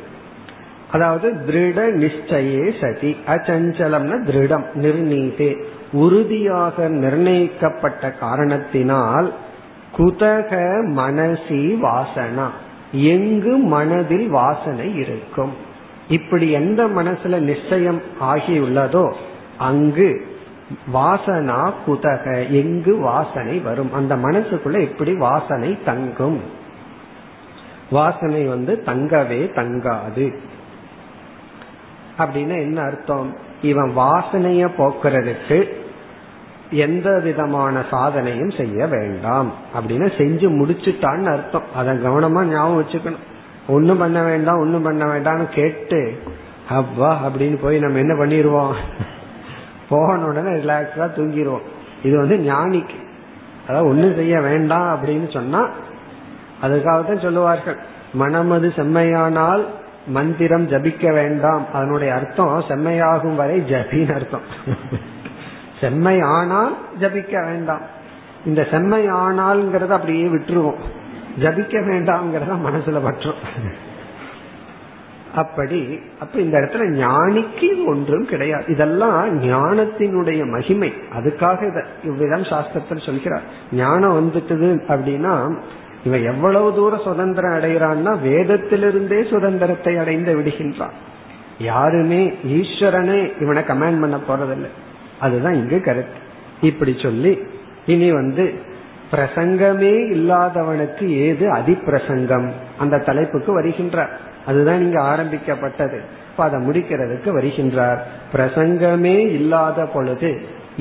[0.93, 3.17] அதாவது திருட நிச்சயே சதி.
[3.27, 9.33] அச்சஞ்சலம்னா திருடம் நிர்ணீதே உறுதியாக நிர்ணயிக்கப்பட்ட காரணத்தினால்
[9.99, 10.53] குதக
[10.97, 12.49] மனசி வாசனா.
[12.93, 15.66] எங்கு மனதில் வாசனை இருக்கும்?
[16.09, 19.15] இப்படி எந்த மனசுல நிச்சயம் ஆகியுள்ளதோ
[19.59, 20.35] அங்கு
[20.95, 23.93] வாசனா குதக எங்கு வாசனை வரும்?
[23.93, 26.41] அந்த மனசுக்குள்ள எப்படி வாசனை தங்கும்.
[27.91, 30.37] வாசனை வந்து தங்கவே தங்காது.
[32.19, 33.37] அப்படின்னா என்ன அர்த்தம்?
[33.63, 35.69] இவன் வாசனைய போக்குறதுக்கு
[36.71, 39.53] எந்த விதமான சாதனையும் செய்ய வேண்டாம்.
[39.75, 41.63] அப்படின்னு செஞ்சு முடிச்சுட்டான்னு அர்த்தம்.
[41.75, 43.35] அதை கவனமா ஞாபகம் வச்சுக்கணும்.
[43.69, 46.19] ஒன்னும் பண்ண வேண்டாம் ஒன்னும் பண்ண வேண்டாம்னு கேட்டு
[46.69, 48.75] அப்பா அப்படின்னு போய் நம்ம என்ன பண்ணிடுவோம்
[49.89, 51.67] போன உடனே ரிலாக்ஸா தூங்கிடுவோம்
[52.03, 52.99] இது வந்து ஞானிக்கு.
[53.69, 55.69] அதாவது ஒன்னும் செய்ய வேண்டாம் அப்படின்னு சொன்னா
[56.63, 57.79] அதுக்காகத்தான் சொல்லுவார்கள்.
[58.13, 59.65] மனமது செம்மையானால்
[60.07, 61.65] மந்திரம் ஜபிக்க வேண்டாம்.
[61.73, 64.47] அதனுடைய அர்த்தம் செம்மையாகும் வரை ஜபின்னு அர்த்தம்.
[65.81, 67.83] செம்மை ஆனால் ஜபிக்க வேண்டாம்.
[68.45, 70.81] இந்த செம்மை ஆனால்ங்கிறத அப்படியே விட்டுருவோம்.
[71.41, 73.41] ஜபிக்க வேண்டாம்ங்கிறத மனசுல பற்றும்.
[75.35, 78.65] அப்படி அப்ப இந்த இடத்துல ஞானிக்கு ஒன்றும் கிடையாது.
[78.69, 80.93] இதெல்லாம் ஞானத்தினுடைய மகிமை.
[81.19, 83.43] அதுக்காக இதை இவ்விதம் சாஸ்திரத்தில் சொல்கிறார்.
[83.73, 85.57] ஞானம் வந்துட்டது அப்படின்னா
[86.05, 90.97] இவன் எவ்வளவு தூரம் சுதந்திரம் அடைகிறான்னா வேதத்திலிருந்தே சுதந்திரத்தை அடைந்து விடுகின்றான்.
[91.59, 94.71] யாருமே ஈஸ்வரனே இவனை கமாண்ட் பண்ண போறதில்லை.
[95.21, 96.19] அதுதான் இங்கு கருத்து.
[96.61, 97.39] இப்படி சொல்லி
[97.87, 98.75] இனி வந்து
[99.12, 102.48] பிரசங்கமே இல்லாதவனுக்கு ஏது அதிப்பிரசங்கம்
[102.80, 104.14] அந்த தலைப்புக்கு வருகின்றார்
[104.46, 108.00] அதுதான் இங்க ஆரம்பிக்கப்பட்டது இப்ப அதை முடிக்கிறதுக்கு வருகின்றார்
[108.34, 110.32] பிரசங்கமே இல்லாத பொழுது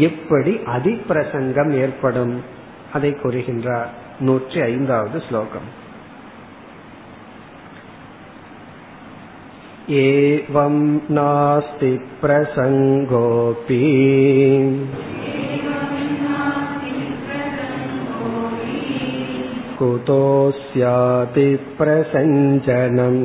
[0.00, 2.34] எப்படி அதிப்பிரசங்கம் ஏற்படும்
[2.92, 3.90] அதை கூறுகின்றார்
[4.20, 5.68] நூற்றி ஐந்தாவது ஸ்லோகம்
[9.92, 10.74] एवं
[11.10, 11.90] नास्ति
[12.20, 13.78] प्रसङ्गोऽपि
[19.79, 21.47] कुतोऽस्यापि
[21.79, 23.23] प्रसञ्जनम्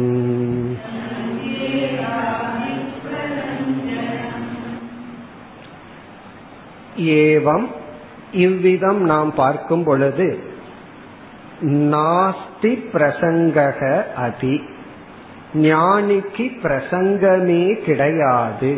[7.20, 7.81] एवं
[8.32, 10.28] இவ்விதம் நாம் பார்க்கும் பொழுது
[11.94, 13.80] நாஸ்தி பிரசங்கக
[14.16, 14.56] அதி
[15.54, 18.72] ஞானிக்கு பிரசங்கமே கிடையாது.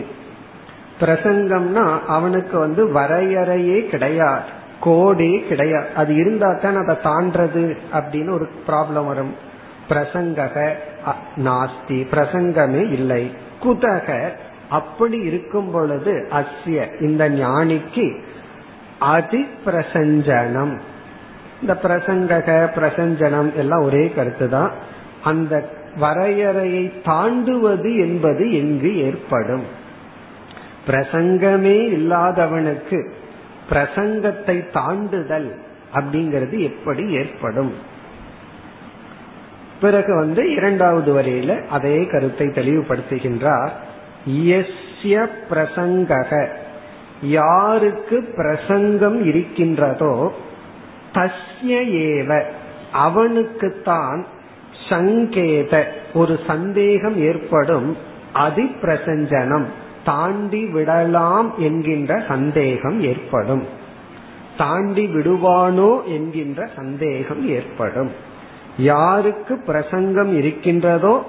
[0.99, 4.49] பிரசங்கம்னா அவனுக்கு வந்து வரையறையே கிடையாது
[4.79, 5.87] கோடே கிடையாது.
[5.95, 9.33] அது இருந்தா தான் அதை தாண்டது அப்படின்னு ஒரு ப்ராப்ளம் வரும்.
[9.89, 10.57] பிரசங்கக
[11.47, 13.23] நாஸ்தி பிரசங்கமே இல்லை.
[13.63, 14.09] குதக
[14.69, 18.05] அப்படி இருக்கும் பொழுது அஸ்ய இந்த ஞானிக்கு
[18.99, 20.77] அதி பிரசஞ்சனம்
[21.61, 24.71] இந்த பிரசங்கக பிரசஞ்சனம் எல்லாம் ஒரே கருத்து தான்
[25.23, 25.69] அந்த
[25.99, 29.63] வரையறையை தாண்டுவது என்பது எங்கு ஏற்படும்.
[30.87, 33.11] பிரசங்கமே இல்லாதவனுக்கு
[33.69, 35.51] பிரசங்கத்தை தாண்டுதல்
[35.93, 37.73] அப்படிங்கிறது எப்படி ஏற்படும்?
[39.81, 43.69] பிறகு வந்து இரண்டாவது வரையில அதே கருத்தை தெளிவுபடுத்துகின்றார்.
[45.49, 46.47] பிரசங்கக.
[47.23, 50.33] யாருக்கு பிரசங்கம் இருக்கின்றதோ
[51.13, 52.43] தஸ்ய ஏவ
[52.91, 54.25] அவனுக்குத்தான்
[54.89, 57.97] சங்கேத ஒரு சந்தேகம் ஏற்படும்
[58.33, 59.65] அதிப்பிரசஞ்சனம்
[60.05, 63.63] தாண்டி விடலாம் என்கின்ற சந்தேகம் ஏற்படும்.
[64.57, 68.11] தாண்டி விடுவானோ என்கின்ற சந்தேகம் ஏற்படும்.
[68.77, 71.25] யாருக்கு பிரசங்கம் இருக்கின்றதோ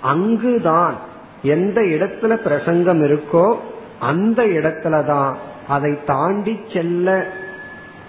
[0.00, 0.94] அங்குதான்
[1.42, 3.56] எந்த இடத்துல பிரசங்கம் இருக்கோ
[3.98, 5.34] அந்த இடத்துலதான்
[5.68, 7.26] அதை தாண்டி செல்ல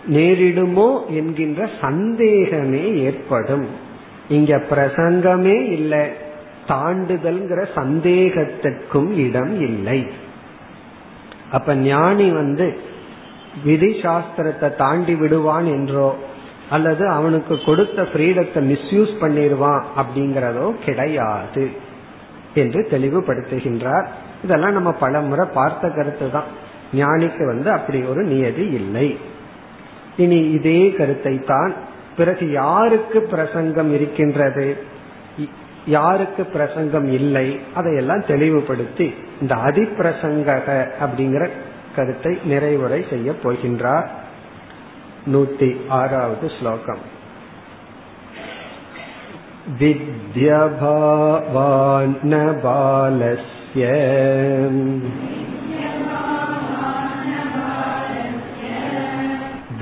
[0.08, 3.68] நேரிடுமோ என்கின்ற சந்தேகமே ஏற்படும்.
[4.30, 6.08] இங்க பிரசங்கமே இல்லை
[6.68, 10.08] தாண்டுதல்ங்கிற சந்தேகத்திற்கும் இடம் இல்லை.
[11.52, 12.78] அப்ப ஞானி வந்து
[13.64, 16.16] விதி சாஸ்திரத்தை தாண்டி விடுவான் என்றோ
[16.70, 21.70] அல்லது அவனுக்கு கொடுத்த ஃப்ரீடத்தை மிஸ்யூஸ் பண்ணிடுவான் அப்படிங்கிறதோ கிடையாது
[22.54, 24.08] என்று தெளிவுபடுத்துகின்றார்.
[24.43, 26.49] இதெல்லாம் நம்ம பல முறை பார்த்த கருத்து தான்
[26.95, 29.09] ஞானிக்கு வந்து அப்படி ஒரு நியதி இல்லை
[30.17, 31.73] இனி இதே கருத்தை தான்
[32.17, 34.67] பிறகு யாருக்கு பிரசங்கம் இருக்கின்றது
[35.89, 39.07] யாருக்கு பிரசங்கம் இல்லை அதையெல்லாம் தெளிவுபடுத்தி
[39.41, 40.69] இந்த அதிப்பிரசங்கக
[41.01, 41.47] அப்படிங்கிற
[41.97, 44.09] கருத்தை நிறைவுரை செய்ய போகின்றார்
[45.27, 47.03] நூத்தி ஆறாவது ஸ்லோகம்
[51.03, 52.33] विद्यभावान्न
[52.63, 53.56] बालस्य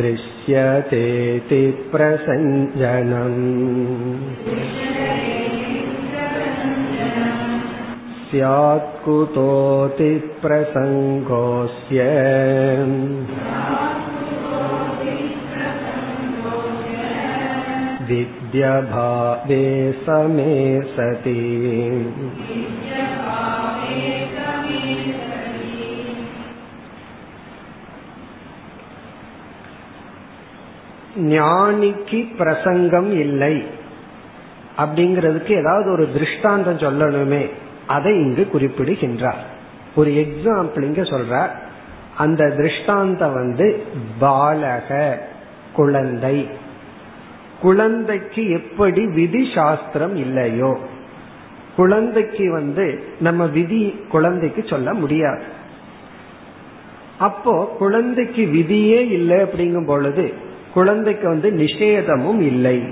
[0.01, 1.62] दृश्यतेति
[1.93, 3.41] प्रसञ्जनम्
[8.31, 10.11] स्यात् कुतोति
[10.43, 12.07] प्रसङ्गोऽस्य
[18.11, 19.64] विद्यभावे
[20.07, 20.57] समे
[20.95, 21.41] सति
[31.16, 33.63] ஞானிக்கு பிரசங்கம் இல்லை.
[34.78, 37.49] அப்படிங்கிறதுக்கு ஏதாவது ஒரு திருஷ்டாந்தம் சொல்லணுமே.
[37.88, 39.45] அதை இங்கு குறிப்பிடுகின்றார்.
[39.95, 41.49] ஒரு எக்ஸாம்பிள் இங்க சொல்றார்.
[42.18, 43.84] அந்த திருஷ்டாந்தம் வந்து
[44.22, 45.18] பாலக
[45.74, 46.49] குழந்தை.
[47.61, 50.78] குழந்தைக்கு எப்படி விதி சாஸ்திரம் இல்லையோ?
[51.76, 55.43] குழந்தைக்கு வந்து நம்ம விதி குழந்தைக்கு சொல்ல முடியாது.
[57.20, 60.45] அப்போ குழந்தைக்கு விதியே இல்லை அப்படிங்கும் பொழுது
[60.76, 62.84] குழந்தைக்கு வந்து நிஷேதமும் இல்லை.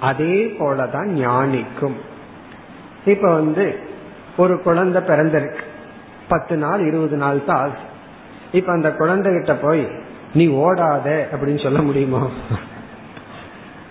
[0.00, 1.96] அதே போலதான் ஞானிக்கும்.
[3.04, 3.78] இப்ப வந்து
[4.36, 5.58] ஒரு குழந்தை பிறந்திருக்கு.
[6.28, 7.76] பத்து நாள் இருபது நாள் தான் ஆகுது.
[8.52, 9.88] இப்ப அந்த குழந்தை கிட்ட போய்
[10.34, 12.28] நீ ஓடாத அப்படின்னு சொல்ல முடியுமா?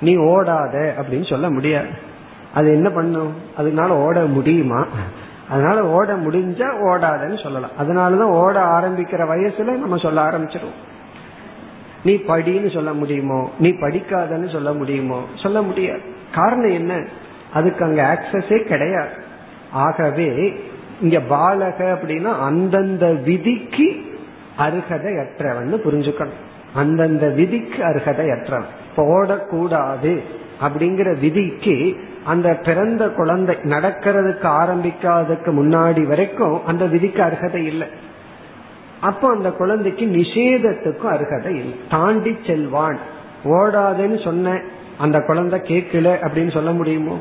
[0.01, 1.87] நீ ஓடாத அப்படின்னு சொல்ல முடியாது.
[2.53, 3.33] அது என்ன பண்ணும்?
[3.57, 4.87] அதனால ஓட முடியுமா?
[5.49, 7.71] அதனால ஓட முடிஞ்சா ஓடாதன்னு சொல்லலாம்.
[7.81, 10.81] அதனாலதான் ஓட ஆரம்பிக்கிற வயசுல நம்ம சொல்ல ஆரம்பிச்சிருவோம்.
[12.04, 13.51] நீ படின்னு சொல்ல முடியுமோ?
[13.60, 15.24] நீ படிக்காதன்னு சொல்ல முடியுமோ?
[15.36, 16.01] சொல்ல முடியாது
[16.36, 17.04] காரணம் என்ன?
[17.54, 19.10] அதுக்கு அங்க ஆக்சஸே கிடையாது.
[19.72, 20.54] ஆகவே
[21.01, 24.18] இங்க பாலக அப்படின்னா அந்தந்த விதிக்கு
[24.58, 26.41] அருகதை அற்றவன் புரிஞ்சுக்கணும்.
[26.74, 30.20] அந்தந்த விதிக்கு அருகதை அற்றவன் போடக்கூடாது
[30.62, 37.88] அப்படிங்கிற விதிக்கு அந்த பிறந்த குழந்தை நடக்கிறதுக்கு ஆரம்பிக்காததுக்கு முன்னாடி வரைக்கும் அந்த விதிக்கு அருகதை இல்லை.
[39.04, 41.76] அப்போ அந்த குழந்தைக்கு நிஷேதத்துக்கும் அருகதை இல்லை.
[41.89, 42.97] தாண்டி செல்வான்.
[43.43, 44.62] ஓடாதுன்னு சொன்ன
[44.97, 47.18] அந்த குழந்தை கேட்கல அப்படின்னு சொல்ல முடியுமோ?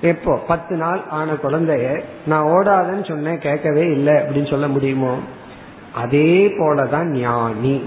[0.00, 0.36] எப்போ?
[0.48, 5.18] பத்து நாள் ஆன குழந்தைய நான் ஓடாதன்னு சொன்னேன் கேட்கவே இல்லை அப்படின்னு சொல்ல முடியுமோ?
[5.94, 7.82] அதே போலதான் ஞானி.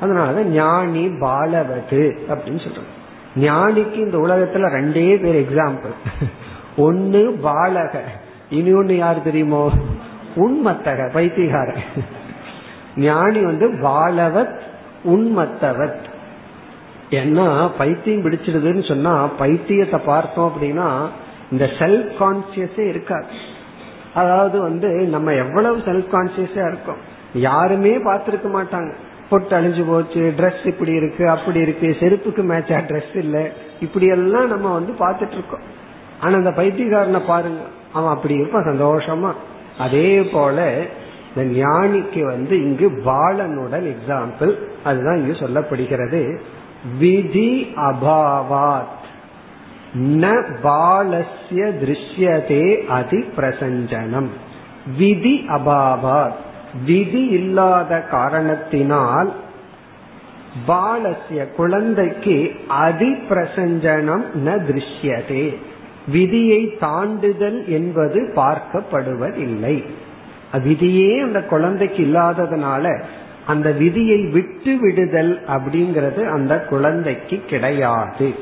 [0.00, 2.90] அதனாலதான் ஞானி பாலவது அப்படின்னு சொல்றோம்
[3.36, 5.94] ஞானிக்கு இந்த உலகத்துல ரெண்டே பேர் எக்ஸாம்பிள்
[6.76, 7.98] ஒன்னு பாலக
[8.50, 9.70] இனி ஒன்னு யார் தெரியுமோ?
[10.36, 11.76] உண்மத்தக பைத்திகார
[12.96, 14.58] ஞானி வந்து வாழவத்
[15.04, 16.10] உண்மத்தவத்.
[17.10, 21.08] ஏன்னா பைத்தியம் பிடிச்சிடுதுன்னு சொன்னா பைத்தியத்தை பார்த்தோம் அப்படின்னா
[21.50, 23.26] இந்த செல்ஃப் கான்சியஸே இருக்காது.
[24.14, 26.96] அதாவது வந்து நம்ம எவ்வளவு செல்ஃப் கான்சியஸா இருக்கோம்.
[27.34, 28.92] யாருமே பார்த்துருக்க மாட்டாங்க.
[29.28, 33.50] பொட்டு அழிஞ்சு போச்சு ட்ரெஸ் இப்படி இருக்கு அப்படி இருக்கு செருப்புக்கு மேட்சா ட்ரெஸ் இல்ல.
[33.80, 35.60] இப்படி எல்லாம் நம்ம வந்து பார்த்துட்டு இருக்கோம்
[36.20, 37.60] ஆனா அந்த பைத்தியக்காரனை பாருங்க.
[37.92, 39.32] அவன் அப்படி இருப்பான் சந்தோஷமா.
[39.78, 40.82] அதே போல
[41.36, 44.54] இந்த ஞானிக்கு வந்து இங்கு பாலனுடன் எக்ஸாம்பிள்
[44.84, 46.38] அதுதான் இங்கு சொல்லப்படுகிறது.
[46.98, 49.00] விதி அபாவாத்.
[49.94, 54.28] ந பாலஸ்ய திருஷ்யதே அதி பிரசஞ்சனம்
[54.98, 56.40] விதி அபாவாத்.
[56.86, 59.32] விதி இல்லாத காரணத்தினால்
[60.68, 65.56] பாலசிய குழந்தைக்கு அதி பிரசஞ்சனம் ந திருஷ்யதே.
[66.08, 69.84] விதியை தாண்டுதல் என்பது பார்க்கப்படுவதில்லை.
[70.58, 73.02] விதியே அந்த குழந்தைக்கு இல்லாததுனால
[73.46, 78.34] அந்த விதியை விட்டு விடுதல் அப்படிங்கிறது அந்த குழந்தைக்கு கிடையாது.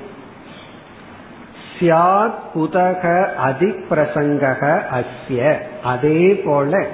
[1.79, 5.57] சியாத் குதக அதிப்பிரசங்கக அஸ்ய.
[5.83, 6.87] அதே போல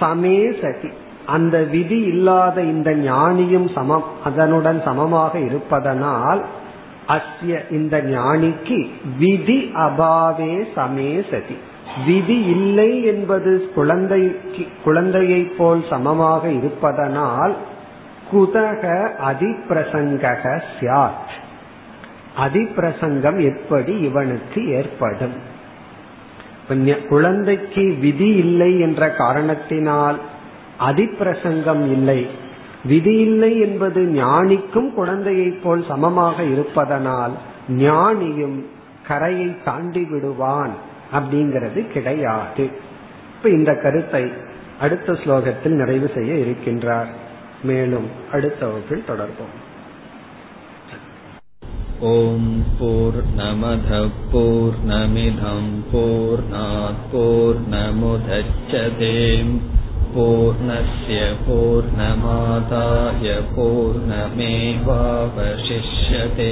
[0.00, 0.88] சமே சதி.
[1.26, 4.04] அந்த விதி இல்லாத இந்த ஞானியும் சமம்.
[4.24, 6.44] அதனுடன் சமமாக இருப்பதனால்
[7.08, 11.58] அஸ்ய இந்த ஞானிக்கு விதி அபாவே சமே சதி.
[12.06, 17.54] விதி இல்லை என்பது குழந்தைக்கு குழந்தையை போல் சமமாக இருப்பதனால்
[18.32, 21.30] குதக அதிப்பிரசங்கக சியாத்
[22.38, 25.56] அதிப்பிரசங்கம் எப்படி இவனுக்கு ஏற்படும்?
[27.08, 30.18] குழந்தைக்கு விதி இல்லை என்ற காரணத்தினால்
[30.80, 32.26] அதிப்பிரசங்கம் இல்லை.
[32.84, 37.32] விதி இல்லை என்பது ஞானிக்கும் குழந்தையை போல் சமமாக இருப்பதனால்
[37.68, 38.64] ஞானியும்
[39.06, 40.86] கரையை தாண்டி விடுவான்.
[41.13, 42.71] அப்படிங்கிறது கிடையாது
[43.33, 44.31] இப்ப இந்த கருத்தை
[44.79, 47.07] அடுத்த ஸ்லோகத்தில் நிறைவு செய்ய இருக்கின்றார்
[47.63, 49.71] மேலும் அடுத்த வகுப்பில் தொடர்போம்
[52.03, 52.45] ॐ
[52.77, 59.11] पूर्णमधः पूर्णमिधम् पूर्णात् पूर्णमुदच्छते
[60.15, 66.51] पूर्णस्य पूर्णमादाय पूर्णमेवावशिष्यते